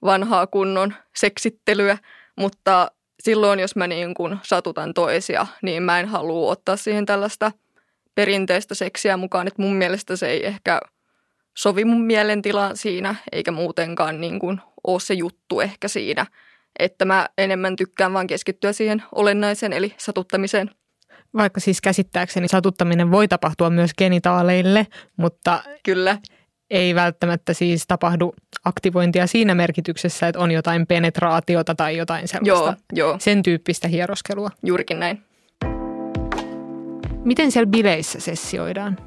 vanhaa 0.07 0.47
kunnon 0.47 0.95
seksittelyä, 1.17 1.99
mutta 2.37 2.91
silloin, 3.23 3.61
jos 3.61 3.77
mä 3.77 3.87
niin 3.87 4.15
kuin 4.15 4.39
satutan 4.43 4.95
toisia, 4.95 5.47
niin 5.63 5.83
mä 5.83 6.01
en 6.01 6.09
halua 6.09 6.51
ottaa 6.51 6.77
siihen 6.77 7.07
tällaista 7.07 7.53
perinteistä 8.15 8.75
seksiä 8.75 9.17
mukaan, 9.17 9.47
että 9.47 9.63
mun 9.63 9.75
mielestä 9.75 10.17
se 10.17 10.29
ei 10.29 10.47
ehkä 10.47 10.81
sovi 11.57 11.85
mun 11.85 12.05
mielentilaan 12.05 12.77
siinä, 12.77 13.15
eikä 13.33 13.53
muutenkaan 13.53 14.21
niin 14.21 14.39
kuin 14.39 14.61
ole 14.87 15.01
se 15.01 15.15
juttu 15.15 15.61
ehkä 15.61 15.89
siinä, 15.89 16.27
että 16.79 17.05
mä 17.05 17.29
enemmän 17.39 17.77
tykkään 17.77 18.13
vaan 18.13 18.27
keskittyä 18.27 18.73
siihen 18.73 19.03
olennaiseen, 19.13 19.73
eli 19.73 19.95
satuttamiseen. 19.99 20.71
Vaikka 21.37 21.61
siis 21.61 21.81
käsittääkseni 21.81 22.49
satuttaminen 22.49 23.11
voi 23.11 23.29
tapahtua 23.29 23.71
myös 23.71 23.91
genitaaleille, 23.99 24.87
mutta 25.17 25.63
Kyllä. 25.83 26.19
Ei 26.71 26.95
välttämättä 26.95 27.55
siis 27.55 27.87
tapahdu 27.87 28.35
aktivointia 28.65 29.27
siinä 29.27 29.55
merkityksessä, 29.55 30.29
että 30.29 30.41
on 30.41 30.51
jotain 30.51 30.87
penetraatiota 30.87 31.75
tai 31.75 31.97
jotain 31.97 32.29
sellaista. 32.29 32.77
Joo, 32.93 33.09
joo, 33.09 33.17
Sen 33.21 33.43
tyyppistä 33.43 33.89
hieroskelua. 33.89 34.51
juurikin 34.63 35.01
näin. 35.01 35.23
Miten 37.25 37.53
siellä 37.53 37.71
bileissä 37.71 38.21
sessioidaan? 38.21 38.99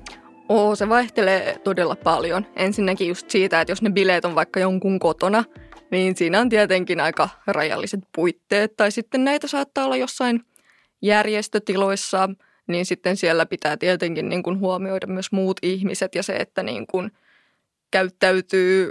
Oo, 0.49 0.75
se 0.75 0.89
vaihtelee 0.89 1.59
todella 1.63 1.95
paljon. 1.95 2.45
Ensinnäkin 2.55 3.07
just 3.07 3.29
siitä, 3.29 3.61
että 3.61 3.71
jos 3.71 3.81
ne 3.81 3.89
bileet 3.89 4.25
on 4.25 4.35
vaikka 4.35 4.59
jonkun 4.59 4.99
kotona, 4.99 5.43
niin 5.91 6.15
siinä 6.15 6.39
on 6.39 6.49
tietenkin 6.49 6.99
aika 6.99 7.29
rajalliset 7.47 7.99
puitteet. 8.15 8.77
Tai 8.77 8.91
sitten 8.91 9.23
näitä 9.23 9.47
saattaa 9.47 9.85
olla 9.85 9.95
jossain 9.97 10.41
järjestötiloissa, 11.01 12.29
niin 12.67 12.85
sitten 12.85 13.17
siellä 13.17 13.45
pitää 13.45 13.77
tietenkin 13.77 14.29
niin 14.29 14.43
kuin 14.43 14.59
huomioida 14.59 15.07
myös 15.07 15.31
muut 15.31 15.57
ihmiset 15.61 16.15
ja 16.15 16.23
se, 16.23 16.35
että 16.35 16.63
niin 16.63 16.87
kuin 16.87 17.11
käyttäytyy 17.91 18.89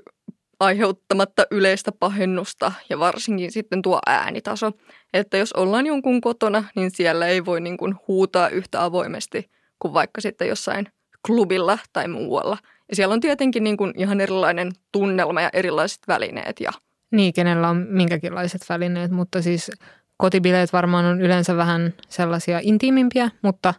aiheuttamatta 0.60 1.46
yleistä 1.50 1.92
pahennusta 1.92 2.72
ja 2.90 2.98
varsinkin 2.98 3.52
sitten 3.52 3.82
tuo 3.82 3.98
äänitaso. 4.06 4.72
Että 5.12 5.36
jos 5.36 5.52
ollaan 5.52 5.86
jonkun 5.86 6.20
kotona, 6.20 6.64
niin 6.76 6.90
siellä 6.90 7.26
ei 7.26 7.44
voi 7.44 7.60
niin 7.60 7.76
kuin 7.76 7.94
huutaa 8.08 8.48
yhtä 8.48 8.84
avoimesti 8.84 9.50
kuin 9.78 9.94
vaikka 9.94 10.20
sitten 10.20 10.48
jossain 10.48 10.86
klubilla 11.26 11.78
tai 11.92 12.08
muualla. 12.08 12.58
Ja 12.88 12.96
siellä 12.96 13.12
on 13.12 13.20
tietenkin 13.20 13.64
niin 13.64 13.76
kuin 13.76 13.92
ihan 13.96 14.20
erilainen 14.20 14.72
tunnelma 14.92 15.40
ja 15.42 15.50
erilaiset 15.52 16.00
välineet 16.08 16.60
ja 16.60 16.72
Niin, 17.10 17.32
kenellä 17.32 17.68
on 17.68 17.86
minkäkinlaiset 17.90 18.60
välineet, 18.68 19.10
mutta 19.10 19.42
siis 19.42 19.70
kotibileet 20.16 20.72
varmaan 20.72 21.04
on 21.04 21.20
yleensä 21.20 21.56
vähän 21.56 21.94
sellaisia 22.08 22.60
intiimimpiä, 22.62 23.30
mutta 23.42 23.74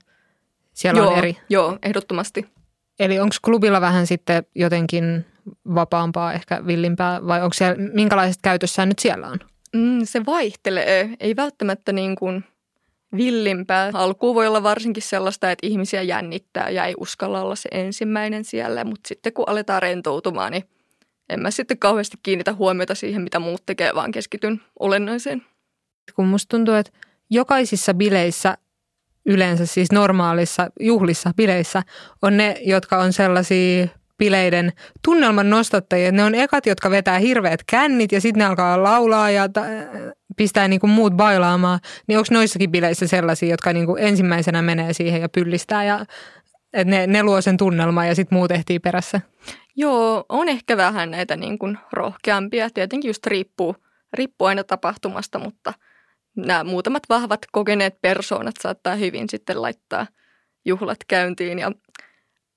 siellä 0.73 1.01
joo, 1.01 1.11
on 1.11 1.17
eri. 1.17 1.37
Joo, 1.49 1.77
ehdottomasti. 1.83 2.45
Eli 2.99 3.19
onko 3.19 3.35
klubilla 3.43 3.81
vähän 3.81 4.07
sitten 4.07 4.43
jotenkin 4.55 5.25
vapaampaa, 5.75 6.33
ehkä 6.33 6.65
villimpää, 6.67 7.27
vai 7.27 7.41
onko 7.41 7.53
siellä, 7.53 7.75
minkälaiset 7.93 8.41
käytössään 8.41 8.89
nyt 8.89 8.99
siellä 8.99 9.27
on? 9.27 9.39
Mm, 9.75 9.99
se 10.03 10.25
vaihtelee. 10.25 11.09
Ei 11.19 11.35
välttämättä 11.35 11.93
niin 11.93 12.15
kuin 12.15 12.43
villimpää. 13.17 13.89
Alkuun 13.93 14.35
voi 14.35 14.47
olla 14.47 14.63
varsinkin 14.63 15.03
sellaista, 15.03 15.51
että 15.51 15.67
ihmisiä 15.67 16.01
jännittää 16.01 16.69
ja 16.69 16.85
ei 16.85 16.93
uskalla 16.97 17.41
olla 17.41 17.55
se 17.55 17.69
ensimmäinen 17.71 18.45
siellä, 18.45 18.83
mutta 18.83 19.07
sitten 19.07 19.33
kun 19.33 19.45
aletaan 19.47 19.81
rentoutumaan, 19.81 20.51
niin 20.51 20.63
en 21.29 21.39
mä 21.41 21.51
sitten 21.51 21.77
kauheasti 21.77 22.17
kiinnitä 22.23 22.53
huomiota 22.53 22.95
siihen, 22.95 23.21
mitä 23.21 23.39
muut 23.39 23.65
tekee, 23.65 23.95
vaan 23.95 24.11
keskityn 24.11 24.61
olennaiseen. 24.79 25.45
Kun 26.15 26.27
musta 26.27 26.57
tuntuu, 26.57 26.73
että 26.73 26.91
jokaisissa 27.29 27.93
bileissä, 27.93 28.57
yleensä 29.29 29.65
siis 29.65 29.91
normaalissa 29.91 30.67
juhlissa 30.79 31.31
bileissä, 31.37 31.81
on 32.21 32.37
ne, 32.37 32.57
jotka 32.61 32.97
on 32.97 33.13
sellaisia 33.13 33.87
bileiden 34.17 34.73
tunnelman 35.05 35.49
nostattajia. 35.49 36.11
Ne 36.11 36.23
on 36.23 36.35
ekat, 36.35 36.65
jotka 36.65 36.89
vetää 36.89 37.19
hirveät 37.19 37.59
kännit 37.69 38.11
ja 38.11 38.21
sitten 38.21 38.39
ne 38.39 38.45
alkaa 38.45 38.83
laulaa 38.83 39.29
ja 39.29 39.49
ta- 39.49 39.65
pistää 40.37 40.67
niinku 40.67 40.87
muut 40.87 41.13
bailaamaan. 41.13 41.79
Niin 42.07 42.17
onko 42.17 42.27
noissakin 42.31 42.71
bileissä 42.71 43.07
sellaisia, 43.07 43.49
jotka 43.49 43.73
niinku 43.73 43.95
ensimmäisenä 43.95 44.61
menee 44.61 44.93
siihen 44.93 45.21
ja 45.21 45.29
pyllistää 45.29 45.83
ja 45.83 46.05
että 46.73 46.91
ne, 46.91 47.07
ne 47.07 47.23
luo 47.23 47.41
sen 47.41 47.57
tunnelman 47.57 48.07
ja 48.07 48.15
sitten 48.15 48.37
muut 48.37 48.51
ehtii 48.51 48.79
perässä? 48.79 49.21
Joo, 49.75 50.25
on 50.29 50.49
ehkä 50.49 50.77
vähän 50.77 51.11
näitä 51.11 51.35
niin 51.35 51.59
kuin 51.59 51.77
rohkeampia. 51.93 52.69
Tietenkin 52.69 53.09
just 53.09 53.25
riippuu, 53.25 53.75
riippuu 54.13 54.47
aina 54.47 54.63
tapahtumasta, 54.63 55.39
mutta 55.39 55.73
nämä 56.45 56.63
muutamat 56.63 57.03
vahvat 57.09 57.39
kokeneet 57.51 58.01
persoonat 58.01 58.55
saattaa 58.61 58.95
hyvin 58.95 59.29
sitten 59.29 59.61
laittaa 59.61 60.07
juhlat 60.65 60.99
käyntiin. 61.07 61.59
Ja 61.59 61.71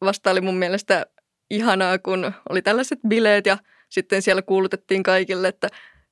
vasta 0.00 0.30
oli 0.30 0.40
mun 0.40 0.56
mielestä 0.56 1.06
ihanaa, 1.50 1.98
kun 1.98 2.32
oli 2.48 2.62
tällaiset 2.62 2.98
bileet 3.08 3.46
ja 3.46 3.58
sitten 3.88 4.22
siellä 4.22 4.42
kuulutettiin 4.42 5.02
kaikille, 5.02 5.48
että 5.48 5.68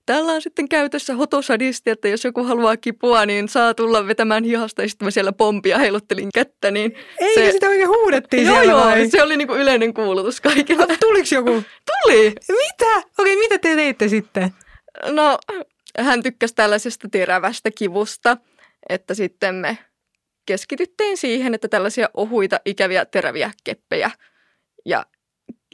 täällä 0.06 0.32
on 0.32 0.42
sitten 0.42 0.68
käytössä 0.68 1.14
hotosadisti, 1.14 1.90
että 1.90 2.08
jos 2.08 2.24
joku 2.24 2.44
haluaa 2.44 2.76
kipua, 2.76 3.26
niin 3.26 3.48
saa 3.48 3.74
tulla 3.74 4.06
vetämään 4.06 4.44
hihasta. 4.44 4.82
Ja 4.82 4.88
sitten 4.88 5.06
mä 5.06 5.10
siellä 5.10 5.32
pompia 5.32 5.78
heiluttelin 5.78 6.28
kättä, 6.34 6.70
niin 6.70 6.94
Eikö 7.18 7.40
se, 7.40 7.52
sitä 7.52 7.68
oikein 7.68 7.88
huudettiin 7.88 8.46
joo, 8.46 8.56
siellä 8.56 8.72
joo, 8.72 8.84
vai? 8.84 9.10
se 9.10 9.22
oli 9.22 9.36
niinku 9.36 9.54
yleinen 9.54 9.94
kuulutus 9.94 10.40
kaikille. 10.40 10.96
Tuliko 11.00 11.28
joku? 11.34 11.62
Tuli! 11.86 12.32
Mitä? 12.48 13.08
Okei, 13.18 13.36
mitä 13.36 13.58
te 13.58 13.74
teitte 13.74 14.08
sitten? 14.08 14.50
No, 15.10 15.38
hän 15.98 16.22
tykkäsi 16.22 16.54
tällaisesta 16.54 17.08
terävästä 17.08 17.70
kivusta, 17.70 18.36
että 18.88 19.14
sitten 19.14 19.54
me 19.54 19.78
keskityttiin 20.46 21.16
siihen, 21.16 21.54
että 21.54 21.68
tällaisia 21.68 22.08
ohuita, 22.14 22.60
ikäviä, 22.64 23.04
teräviä 23.04 23.50
keppejä 23.64 24.10
ja 24.84 25.06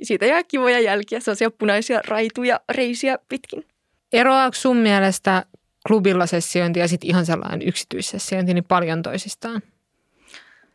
siitä 0.03 0.27
jää 0.27 0.45
kivoja 0.45 0.81
jälkiä, 0.81 1.21
sellaisia 1.21 1.51
punaisia 1.51 2.01
raituja, 2.09 2.61
reisiä 2.69 3.19
pitkin. 3.29 3.65
Eroaako 4.13 4.55
sun 4.55 4.77
mielestä 4.77 5.47
klubilla 5.87 6.27
sessiointi 6.27 6.81
ja 6.81 6.89
sitten 6.89 7.11
ihan 7.11 7.27
sellainen 7.27 7.69
yksityissessiointi 7.69 8.55
niin 8.55 8.65
paljon 8.65 9.03
toisistaan? 9.03 9.63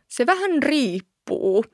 Se 0.08 0.26
vähän 0.26 0.62
riippuu. 0.62 1.64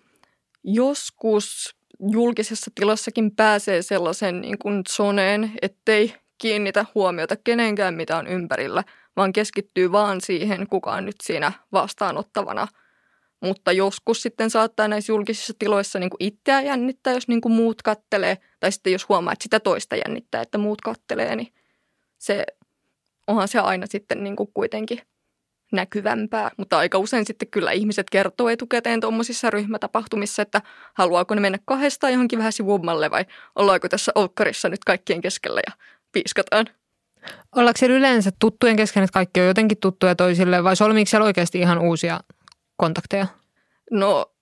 Joskus 0.65 1.77
julkisessa 2.13 2.71
tilassakin 2.75 3.37
pääsee 3.37 3.83
sellaisen 3.83 4.41
niin 4.41 4.59
kuin 4.59 4.83
zoneen, 4.89 5.53
ettei 5.63 6.15
kiinnitä 6.39 6.85
huomiota 6.95 7.37
kenenkään, 7.45 7.95
mitä 7.95 8.17
on 8.17 8.27
ympärillä, 8.27 8.85
vaan 9.17 9.33
keskittyy 9.33 9.93
vaan 9.93 10.21
siihen, 10.21 10.67
kuka 10.69 10.93
on 10.93 11.07
nyt 11.07 11.17
siinä 11.23 11.53
vastaanottavana. 11.73 12.69
Mutta 13.41 13.73
joskus 13.73 14.23
sitten 14.23 14.51
saattaa 14.51 14.89
näissä 14.89 15.13
julkisissa 15.13 15.53
tiloissa 15.59 15.99
niin 15.99 16.11
kuin 16.11 16.25
itseä 16.25 16.61
jännittää, 16.61 17.13
jos 17.13 17.29
niin 17.29 17.41
kuin 17.41 17.53
muut 17.53 17.83
kattelee, 17.83 18.39
tai 18.61 18.73
sitten 18.73 18.93
jos 18.93 19.09
huomaa, 19.09 19.33
että 19.33 19.43
sitä 19.43 19.61
toista 19.61 19.97
jännittää, 19.97 20.43
että 20.43 20.59
muut 20.59 20.81
kattelee, 20.81 21.37
niin 21.37 21.53
se 22.19 22.47
onhan 23.27 23.49
se 23.49 23.59
aina 23.59 23.87
sitten 23.87 24.25
niin 24.25 24.37
kuin 24.37 24.51
kuitenkin 24.55 25.01
näkyvämpää. 25.73 26.51
Mutta 26.57 26.79
aika 26.79 26.99
usein 26.99 27.27
sitten 27.27 27.49
kyllä 27.49 27.73
ihmiset 27.73 28.11
kertoo 28.11 28.49
etukäteen 28.49 29.01
tuommoisissa 29.01 29.51
ryhmätapahtumissa, 29.51 30.43
että 30.43 30.63
haluaako 30.95 31.35
ne 31.35 31.41
mennä 31.41 31.59
kahdestaan 31.65 32.13
johonkin 32.13 32.39
vähän 32.39 32.53
sivummalle 32.53 33.11
vai 33.11 33.25
ollaanko 33.57 33.89
tässä 33.89 34.13
olkkarissa 34.15 34.69
nyt 34.69 34.85
kaikkien 34.85 35.21
keskellä 35.21 35.61
ja 35.67 35.73
piiskataan. 36.13 36.67
Ollaanko 37.57 37.79
siellä 37.79 37.97
yleensä 37.97 38.31
tuttujen 38.39 38.77
kesken, 38.77 39.03
että 39.03 39.13
kaikki 39.13 39.41
on 39.41 39.47
jotenkin 39.47 39.79
tuttuja 39.79 40.15
toisille 40.15 40.65
vai 40.65 40.77
solmiiko 40.77 41.09
siellä 41.09 41.25
oikeasti 41.25 41.59
ihan 41.59 41.79
uusia 41.79 42.21
kontakteja? 42.77 43.27
No 43.91 44.33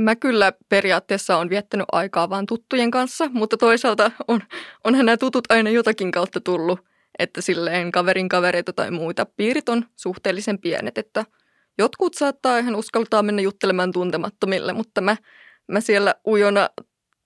mä 0.00 0.16
kyllä 0.16 0.52
periaatteessa 0.68 1.36
on 1.36 1.50
viettänyt 1.50 1.86
aikaa 1.92 2.30
vaan 2.30 2.46
tuttujen 2.46 2.90
kanssa, 2.90 3.28
mutta 3.32 3.56
toisaalta 3.56 4.10
on, 4.28 4.40
onhan 4.84 5.06
nämä 5.06 5.16
tutut 5.16 5.44
aina 5.48 5.70
jotakin 5.70 6.10
kautta 6.10 6.40
tullut, 6.40 6.80
että 7.18 7.40
silleen 7.40 7.92
kaverin 7.92 8.28
kavereita 8.28 8.72
tai 8.72 8.90
muita 8.90 9.26
piirit 9.36 9.68
on 9.68 9.84
suhteellisen 9.96 10.58
pienet, 10.58 10.98
että 10.98 11.24
jotkut 11.78 12.14
saattaa 12.14 12.58
ihan 12.58 12.74
uskaltaa 12.74 13.22
mennä 13.22 13.42
juttelemaan 13.42 13.92
tuntemattomille, 13.92 14.72
mutta 14.72 15.00
mä, 15.00 15.16
mä 15.68 15.80
siellä 15.80 16.14
ujona 16.26 16.70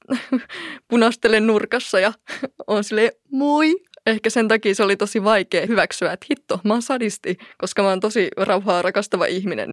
punastelen 0.91 1.47
nurkassa 1.47 2.01
ja 2.01 2.13
on 2.67 2.85
silleen 2.85 3.13
moi. 3.33 3.75
Ehkä 4.09 4.31
sen 4.31 4.49
takia 4.49 4.75
se 4.75 4.83
oli 4.83 4.97
tosi 4.97 5.25
vaikea 5.25 5.67
hyväksyä, 5.67 6.13
että 6.13 6.27
hitto, 6.31 6.61
mä 6.65 6.73
oon 6.73 6.83
sadisti, 6.83 7.39
koska 7.59 7.83
mä 7.83 7.89
oon 7.89 8.01
tosi 8.01 8.29
rauhaa 8.37 8.83
rakastava 8.83 9.27
ihminen. 9.27 9.71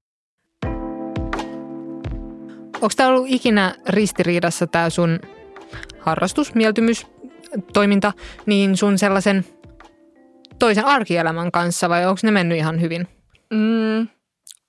Onko 2.73 2.89
tämä 2.95 3.09
ollut 3.09 3.27
ikinä 3.29 3.75
ristiriidassa 3.89 4.67
tämä 4.67 4.89
sun 4.89 5.19
harrastus, 5.99 6.55
mieltymys, 6.55 7.07
toiminta, 7.73 8.13
niin 8.45 8.77
sun 8.77 8.97
sellaisen 8.97 9.45
toisen 10.59 10.85
arkielämän 10.85 11.51
kanssa 11.51 11.89
vai 11.89 12.05
onko 12.05 12.19
ne 12.23 12.31
mennyt 12.31 12.57
ihan 12.57 12.81
hyvin? 12.81 13.07
Mm, 13.53 14.07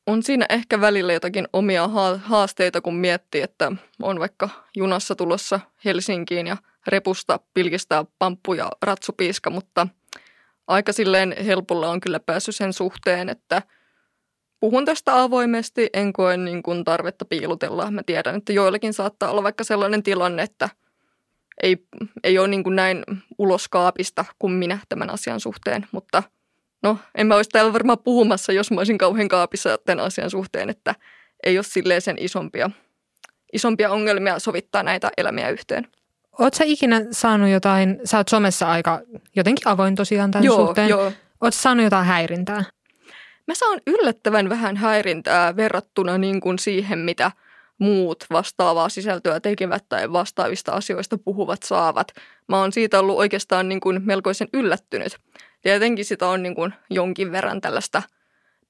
on 0.06 0.22
siinä 0.22 0.46
ehkä 0.48 0.80
välillä 0.80 1.12
jotakin 1.12 1.48
omia 1.52 1.88
haasteita, 2.18 2.80
kun 2.80 2.94
miettii, 2.94 3.42
että 3.42 3.72
on 4.02 4.20
vaikka 4.20 4.48
junassa 4.76 5.14
tulossa 5.14 5.60
Helsinkiin 5.84 6.46
ja 6.46 6.56
repusta 6.86 7.40
pilkistää 7.54 8.04
pamppu 8.18 8.54
ja 8.54 8.70
ratsupiiska, 8.82 9.50
mutta 9.50 9.86
aika 10.66 10.92
silleen 10.92 11.34
helpolla 11.46 11.90
on 11.90 12.00
kyllä 12.00 12.20
päässyt 12.20 12.56
sen 12.56 12.72
suhteen, 12.72 13.28
että 13.28 13.62
puhun 14.60 14.84
tästä 14.84 15.22
avoimesti, 15.22 15.90
en 15.92 16.12
koe 16.12 16.36
niin 16.36 16.62
kuin 16.62 16.84
tarvetta 16.84 17.24
piilutella. 17.24 17.90
Mä 17.90 18.02
tiedän, 18.02 18.36
että 18.36 18.52
joillakin 18.52 18.94
saattaa 18.94 19.30
olla 19.30 19.42
vaikka 19.42 19.64
sellainen 19.64 20.02
tilanne, 20.02 20.42
että 20.42 20.68
ei, 21.62 21.86
ei 22.24 22.38
ole 22.38 22.48
niin 22.48 22.64
kuin 22.64 22.76
näin 22.76 23.04
ulos 23.38 23.68
kaapista 23.68 24.24
kuin 24.38 24.52
minä 24.52 24.78
tämän 24.88 25.10
asian 25.10 25.40
suhteen, 25.40 25.86
mutta– 25.92 26.22
no 26.82 26.98
en 27.14 27.26
mä 27.26 27.36
olisi 27.36 27.50
täällä 27.50 27.72
varmaan 27.72 27.98
puhumassa, 27.98 28.52
jos 28.52 28.70
mä 28.70 28.80
olisin 28.80 28.98
kauhean 28.98 29.28
kaapissa 29.28 29.78
tämän 29.78 30.04
asian 30.04 30.30
suhteen, 30.30 30.70
että 30.70 30.94
ei 31.42 31.58
ole 31.58 31.64
silleen 31.64 32.02
sen 32.02 32.16
isompia, 32.18 32.70
isompia 33.52 33.90
ongelmia 33.90 34.38
sovittaa 34.38 34.82
näitä 34.82 35.10
elämiä 35.16 35.50
yhteen. 35.50 35.88
Oletko 36.38 36.64
ikinä 36.64 37.00
saanut 37.10 37.48
jotain, 37.48 38.00
sä 38.04 38.16
oot 38.16 38.28
somessa 38.28 38.70
aika 38.70 39.00
jotenkin 39.36 39.68
avoin 39.68 39.94
tosiaan 39.94 40.30
tämän 40.30 40.44
joo, 40.44 40.56
suhteen. 40.56 40.88
Joo. 40.88 41.12
Oletko 41.40 41.60
saanut 41.60 41.84
jotain 41.84 42.06
häirintää? 42.06 42.64
Mä 43.46 43.54
saan 43.54 43.80
yllättävän 43.86 44.48
vähän 44.48 44.76
häirintää 44.76 45.56
verrattuna 45.56 46.18
niin 46.18 46.40
kuin 46.40 46.58
siihen, 46.58 46.98
mitä 46.98 47.30
muut 47.78 48.24
vastaavaa 48.30 48.88
sisältöä 48.88 49.40
tekevät 49.40 49.84
tai 49.88 50.12
vastaavista 50.12 50.72
asioista 50.72 51.18
puhuvat 51.18 51.62
saavat. 51.62 52.12
Mä 52.48 52.60
oon 52.60 52.72
siitä 52.72 53.00
ollut 53.00 53.18
oikeastaan 53.18 53.68
niin 53.68 53.80
kuin 53.80 54.02
melkoisen 54.04 54.48
yllättynyt. 54.52 55.16
Tietenkin 55.62 56.04
sitä 56.04 56.28
on 56.28 56.42
niin 56.42 56.54
kuin 56.54 56.74
jonkin 56.90 57.32
verran 57.32 57.60
tällaista 57.60 58.02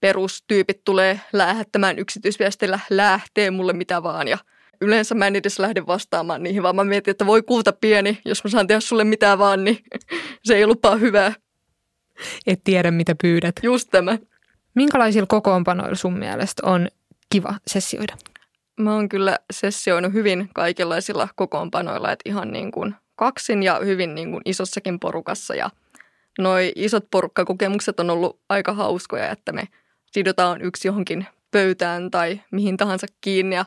perustyypit 0.00 0.84
tulee 0.84 1.20
lähettämään 1.32 1.98
yksityisviestillä, 1.98 2.80
lähtee 2.90 3.50
mulle 3.50 3.72
mitä 3.72 4.02
vaan 4.02 4.28
ja 4.28 4.38
yleensä 4.80 5.14
mä 5.14 5.26
en 5.26 5.36
edes 5.36 5.58
lähde 5.58 5.86
vastaamaan 5.86 6.42
niihin, 6.42 6.62
vaan 6.62 6.76
mä 6.76 6.84
mietin, 6.84 7.10
että 7.10 7.26
voi 7.26 7.42
kulta 7.42 7.72
pieni, 7.72 8.18
jos 8.24 8.44
mä 8.44 8.50
saan 8.50 8.66
tehdä 8.66 8.80
sulle 8.80 9.04
mitä 9.04 9.38
vaan, 9.38 9.64
niin 9.64 9.78
se 10.44 10.56
ei 10.56 10.66
lupaa 10.66 10.96
hyvää. 10.96 11.32
Et 12.46 12.60
tiedä, 12.64 12.90
mitä 12.90 13.14
pyydät. 13.22 13.54
Just 13.62 13.88
tämä. 13.90 14.18
Minkälaisilla 14.74 15.26
kokoonpanoilla 15.26 15.96
sun 15.96 16.18
mielestä 16.18 16.66
on 16.66 16.88
kiva 17.30 17.54
sessioida? 17.66 18.16
Mä 18.80 18.94
oon 18.94 19.08
kyllä 19.08 19.38
sessioinut 19.52 20.12
hyvin 20.12 20.48
kaikenlaisilla 20.54 21.28
kokoonpanoilla, 21.36 22.12
että 22.12 22.30
ihan 22.30 22.52
niin 22.52 22.72
kuin 22.72 22.94
kaksin 23.16 23.62
ja 23.62 23.80
hyvin 23.84 24.14
niin 24.14 24.30
kuin 24.30 24.42
isossakin 24.44 25.00
porukassa 25.00 25.54
ja– 25.54 25.70
noi 26.38 26.72
isot 26.76 27.04
porukkakokemukset 27.10 28.00
on 28.00 28.10
ollut 28.10 28.40
aika 28.48 28.72
hauskoja, 28.72 29.30
että 29.30 29.52
me 29.52 29.68
sidotaan 30.06 30.62
yksi 30.62 30.88
johonkin 30.88 31.26
pöytään 31.50 32.10
tai 32.10 32.40
mihin 32.50 32.76
tahansa 32.76 33.06
kiinni 33.20 33.56
ja 33.56 33.64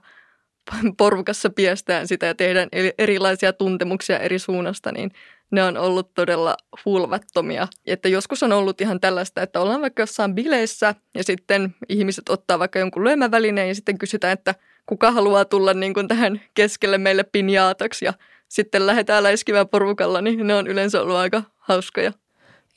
porukassa 0.98 1.50
piestään 1.50 2.08
sitä 2.08 2.26
ja 2.26 2.36
tehdään 2.36 2.70
erilaisia 2.98 3.54
tuntemuksia 3.54 4.20
eri 4.20 4.40
suunnasta, 4.40 4.92
niin 4.92 5.12
ne 5.52 5.64
on 5.64 5.78
ollut 5.78 6.14
todella 6.14 6.58
hulvattomia. 6.86 7.68
Että 7.86 8.10
joskus 8.10 8.44
on 8.44 8.52
ollut 8.52 8.82
ihan 8.82 9.00
tällaista, 9.00 9.42
että 9.42 9.60
ollaan 9.60 9.82
vaikka 9.82 10.02
jossain 10.02 10.36
bileissä 10.36 10.96
ja 11.16 11.24
sitten 11.24 11.76
ihmiset 11.90 12.30
ottaa 12.30 12.60
vaikka 12.60 12.80
jonkun 12.80 13.04
lyömävälineen 13.04 13.68
ja 13.68 13.76
sitten 13.76 13.98
kysytään, 13.98 14.34
että 14.34 14.56
kuka 14.86 15.12
haluaa 15.12 15.46
tulla 15.46 15.74
niin 15.74 15.94
kuin 15.94 16.08
tähän 16.08 16.42
keskelle 16.54 16.98
meille 16.98 17.24
pinjaataksi 17.24 18.06
ja 18.06 18.14
sitten 18.48 18.88
lähdetään 18.88 19.24
läiskimään 19.24 19.68
porukalla, 19.68 20.22
niin 20.22 20.48
ne 20.48 20.56
on 20.56 20.68
yleensä 20.68 21.02
ollut 21.02 21.16
aika 21.16 21.44
hauskoja. 21.58 22.12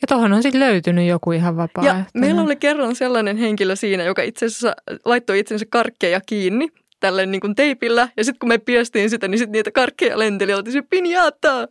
Ja 0.03 0.07
tuohon 0.09 0.33
on 0.33 0.43
sitten 0.43 0.61
löytynyt 0.61 1.09
joku 1.09 1.33
ihan 1.33 1.57
vapaa. 1.57 1.85
Ja 1.85 2.05
meillä 2.15 2.43
oli 2.43 2.57
kerran 2.57 2.95
sellainen 2.95 3.37
henkilö 3.37 3.77
siinä, 3.77 4.03
joka 4.03 4.23
itse 4.23 4.47
asiassa 4.47 4.75
laittoi 5.05 5.39
itsensä 5.39 5.67
karkkeja 5.71 6.21
kiinni 6.27 6.69
tälle 7.03 7.27
niin 7.27 7.41
kuin 7.41 7.55
teipillä. 7.55 8.09
Ja 8.17 8.25
sitten 8.25 8.39
kun 8.39 8.49
me 8.49 8.59
piestiin 8.59 9.11
sitä, 9.11 9.29
niin 9.29 9.39
sitten 9.39 9.53
niitä 9.53 9.71
karkkeja 9.71 10.19
lenteli. 10.19 10.55
Oltiin 10.55 10.73
se 10.73 10.83
pinjaattaa. 10.83 11.67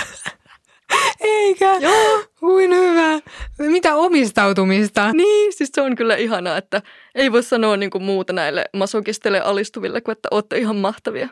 Eikä? 1.20 1.76
Joo. 1.80 2.24
Kuin 2.40 2.70
hyvä. 2.74 3.20
Mitä 3.58 3.94
omistautumista? 3.94 5.12
Niin, 5.12 5.52
siis 5.52 5.70
se 5.74 5.80
on 5.80 5.96
kyllä 5.96 6.16
ihanaa, 6.16 6.56
että 6.56 6.82
ei 7.14 7.32
voi 7.32 7.42
sanoa 7.42 7.76
niin 7.76 7.90
kuin 7.90 8.04
muuta 8.04 8.32
näille 8.32 8.64
masokistelle 8.76 9.40
alistuville, 9.40 10.00
kuin 10.00 10.12
että 10.12 10.28
olette 10.30 10.58
ihan 10.58 10.76
mahtavia. 10.76 11.28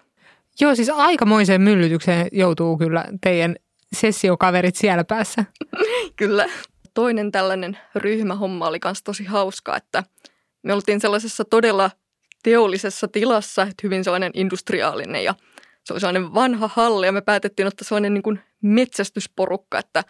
Joo, 0.60 0.74
siis 0.74 0.90
aikamoiseen 0.90 1.60
myllytykseen 1.60 2.28
joutuu 2.32 2.78
kyllä 2.78 3.04
teidän 3.20 3.56
sessiokaverit 3.96 4.76
siellä 4.76 5.04
päässä. 5.04 5.44
Kyllä. 6.16 6.46
Toinen 6.94 7.32
tällainen 7.32 7.78
ryhmähomma 7.94 8.66
oli 8.66 8.78
myös 8.84 9.02
tosi 9.02 9.24
hauska, 9.24 9.76
että 9.76 10.04
me 10.62 10.72
oltiin 10.72 11.00
sellaisessa 11.00 11.44
todella 11.44 11.90
teollisessa 12.42 13.08
tilassa, 13.08 13.62
että 13.62 13.80
hyvin 13.82 14.04
sellainen 14.04 14.30
industriaalinen 14.34 15.24
ja 15.24 15.34
se 15.84 15.92
oli 15.92 16.00
sellainen 16.00 16.34
vanha 16.34 16.70
halli 16.74 17.06
ja 17.06 17.12
me 17.12 17.20
päätettiin 17.20 17.68
ottaa 17.68 17.84
sellainen 17.88 18.14
niin 18.14 18.22
kuin 18.22 18.40
metsästysporukka, 18.62 19.78
että 19.78 20.04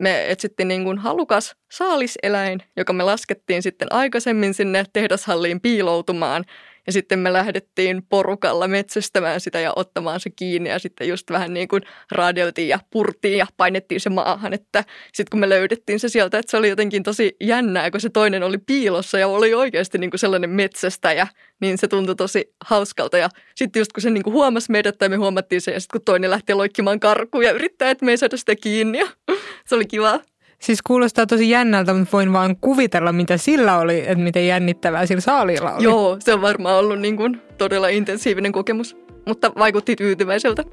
me 0.00 0.30
etsittiin 0.30 0.68
niin 0.68 0.84
kuin 0.84 0.98
halukas 0.98 1.56
saaliseläin, 1.70 2.62
joka 2.76 2.92
me 2.92 3.02
laskettiin 3.02 3.62
sitten 3.62 3.92
aikaisemmin 3.92 4.54
sinne 4.54 4.84
tehdashalliin 4.92 5.60
piiloutumaan– 5.60 6.44
ja 6.86 6.92
sitten 6.92 7.18
me 7.18 7.32
lähdettiin 7.32 8.02
porukalla 8.08 8.68
metsästämään 8.68 9.40
sitä 9.40 9.60
ja 9.60 9.72
ottamaan 9.76 10.20
se 10.20 10.30
kiinni 10.30 10.70
ja 10.70 10.78
sitten 10.78 11.08
just 11.08 11.30
vähän 11.30 11.54
niin 11.54 11.68
kuin 11.68 11.82
radioitiin 12.10 12.68
ja 12.68 12.78
purtiin 12.90 13.38
ja 13.38 13.46
painettiin 13.56 14.00
se 14.00 14.10
maahan. 14.10 14.52
Että 14.52 14.84
sitten 15.12 15.30
kun 15.30 15.40
me 15.40 15.48
löydettiin 15.48 16.00
se 16.00 16.08
sieltä, 16.08 16.38
että 16.38 16.50
se 16.50 16.56
oli 16.56 16.68
jotenkin 16.68 17.02
tosi 17.02 17.36
jännää, 17.40 17.90
kun 17.90 18.00
se 18.00 18.10
toinen 18.10 18.42
oli 18.42 18.58
piilossa 18.58 19.18
ja 19.18 19.28
oli 19.28 19.54
oikeasti 19.54 19.98
niin 19.98 20.10
kuin 20.10 20.18
sellainen 20.18 20.50
metsästäjä, 20.50 21.26
niin 21.60 21.78
se 21.78 21.88
tuntui 21.88 22.16
tosi 22.16 22.54
hauskalta. 22.64 23.18
Ja 23.18 23.28
sitten 23.54 23.80
just 23.80 23.92
kun 23.92 24.02
se 24.02 24.10
niin 24.10 24.24
kuin 24.24 24.34
huomasi 24.34 24.72
meidät 24.72 24.98
tai 24.98 25.08
me 25.08 25.16
huomattiin 25.16 25.60
se 25.60 25.70
ja 25.70 25.80
sitten 25.80 25.98
kun 25.98 26.04
toinen 26.04 26.30
lähti 26.30 26.54
loikkimaan 26.54 27.00
karkuun 27.00 27.44
ja 27.44 27.52
yrittää, 27.52 27.90
että 27.90 28.04
me 28.04 28.10
ei 28.10 28.18
saada 28.18 28.36
sitä 28.36 28.56
kiinni 28.56 28.98
ja 28.98 29.06
se 29.68 29.74
oli 29.74 29.86
kiva. 29.86 30.20
Siis 30.62 30.82
kuulostaa 30.82 31.26
tosi 31.26 31.50
jännältä, 31.50 31.94
mutta 31.94 32.12
voin 32.12 32.32
vaan 32.32 32.56
kuvitella, 32.60 33.12
mitä 33.12 33.36
sillä 33.36 33.78
oli, 33.78 34.00
että 34.00 34.24
miten 34.24 34.46
jännittävää 34.46 35.06
sillä 35.06 35.20
saalilla 35.20 35.72
oli. 35.72 35.84
Joo, 35.84 36.16
se 36.18 36.34
on 36.34 36.42
varmaan 36.42 36.76
ollut 36.76 37.00
niin 37.00 37.16
kuin 37.16 37.42
todella 37.58 37.88
intensiivinen 37.88 38.52
kokemus, 38.52 38.96
mutta 39.26 39.52
vaikutti 39.58 39.96
tyytyväiseltä. 39.96 40.64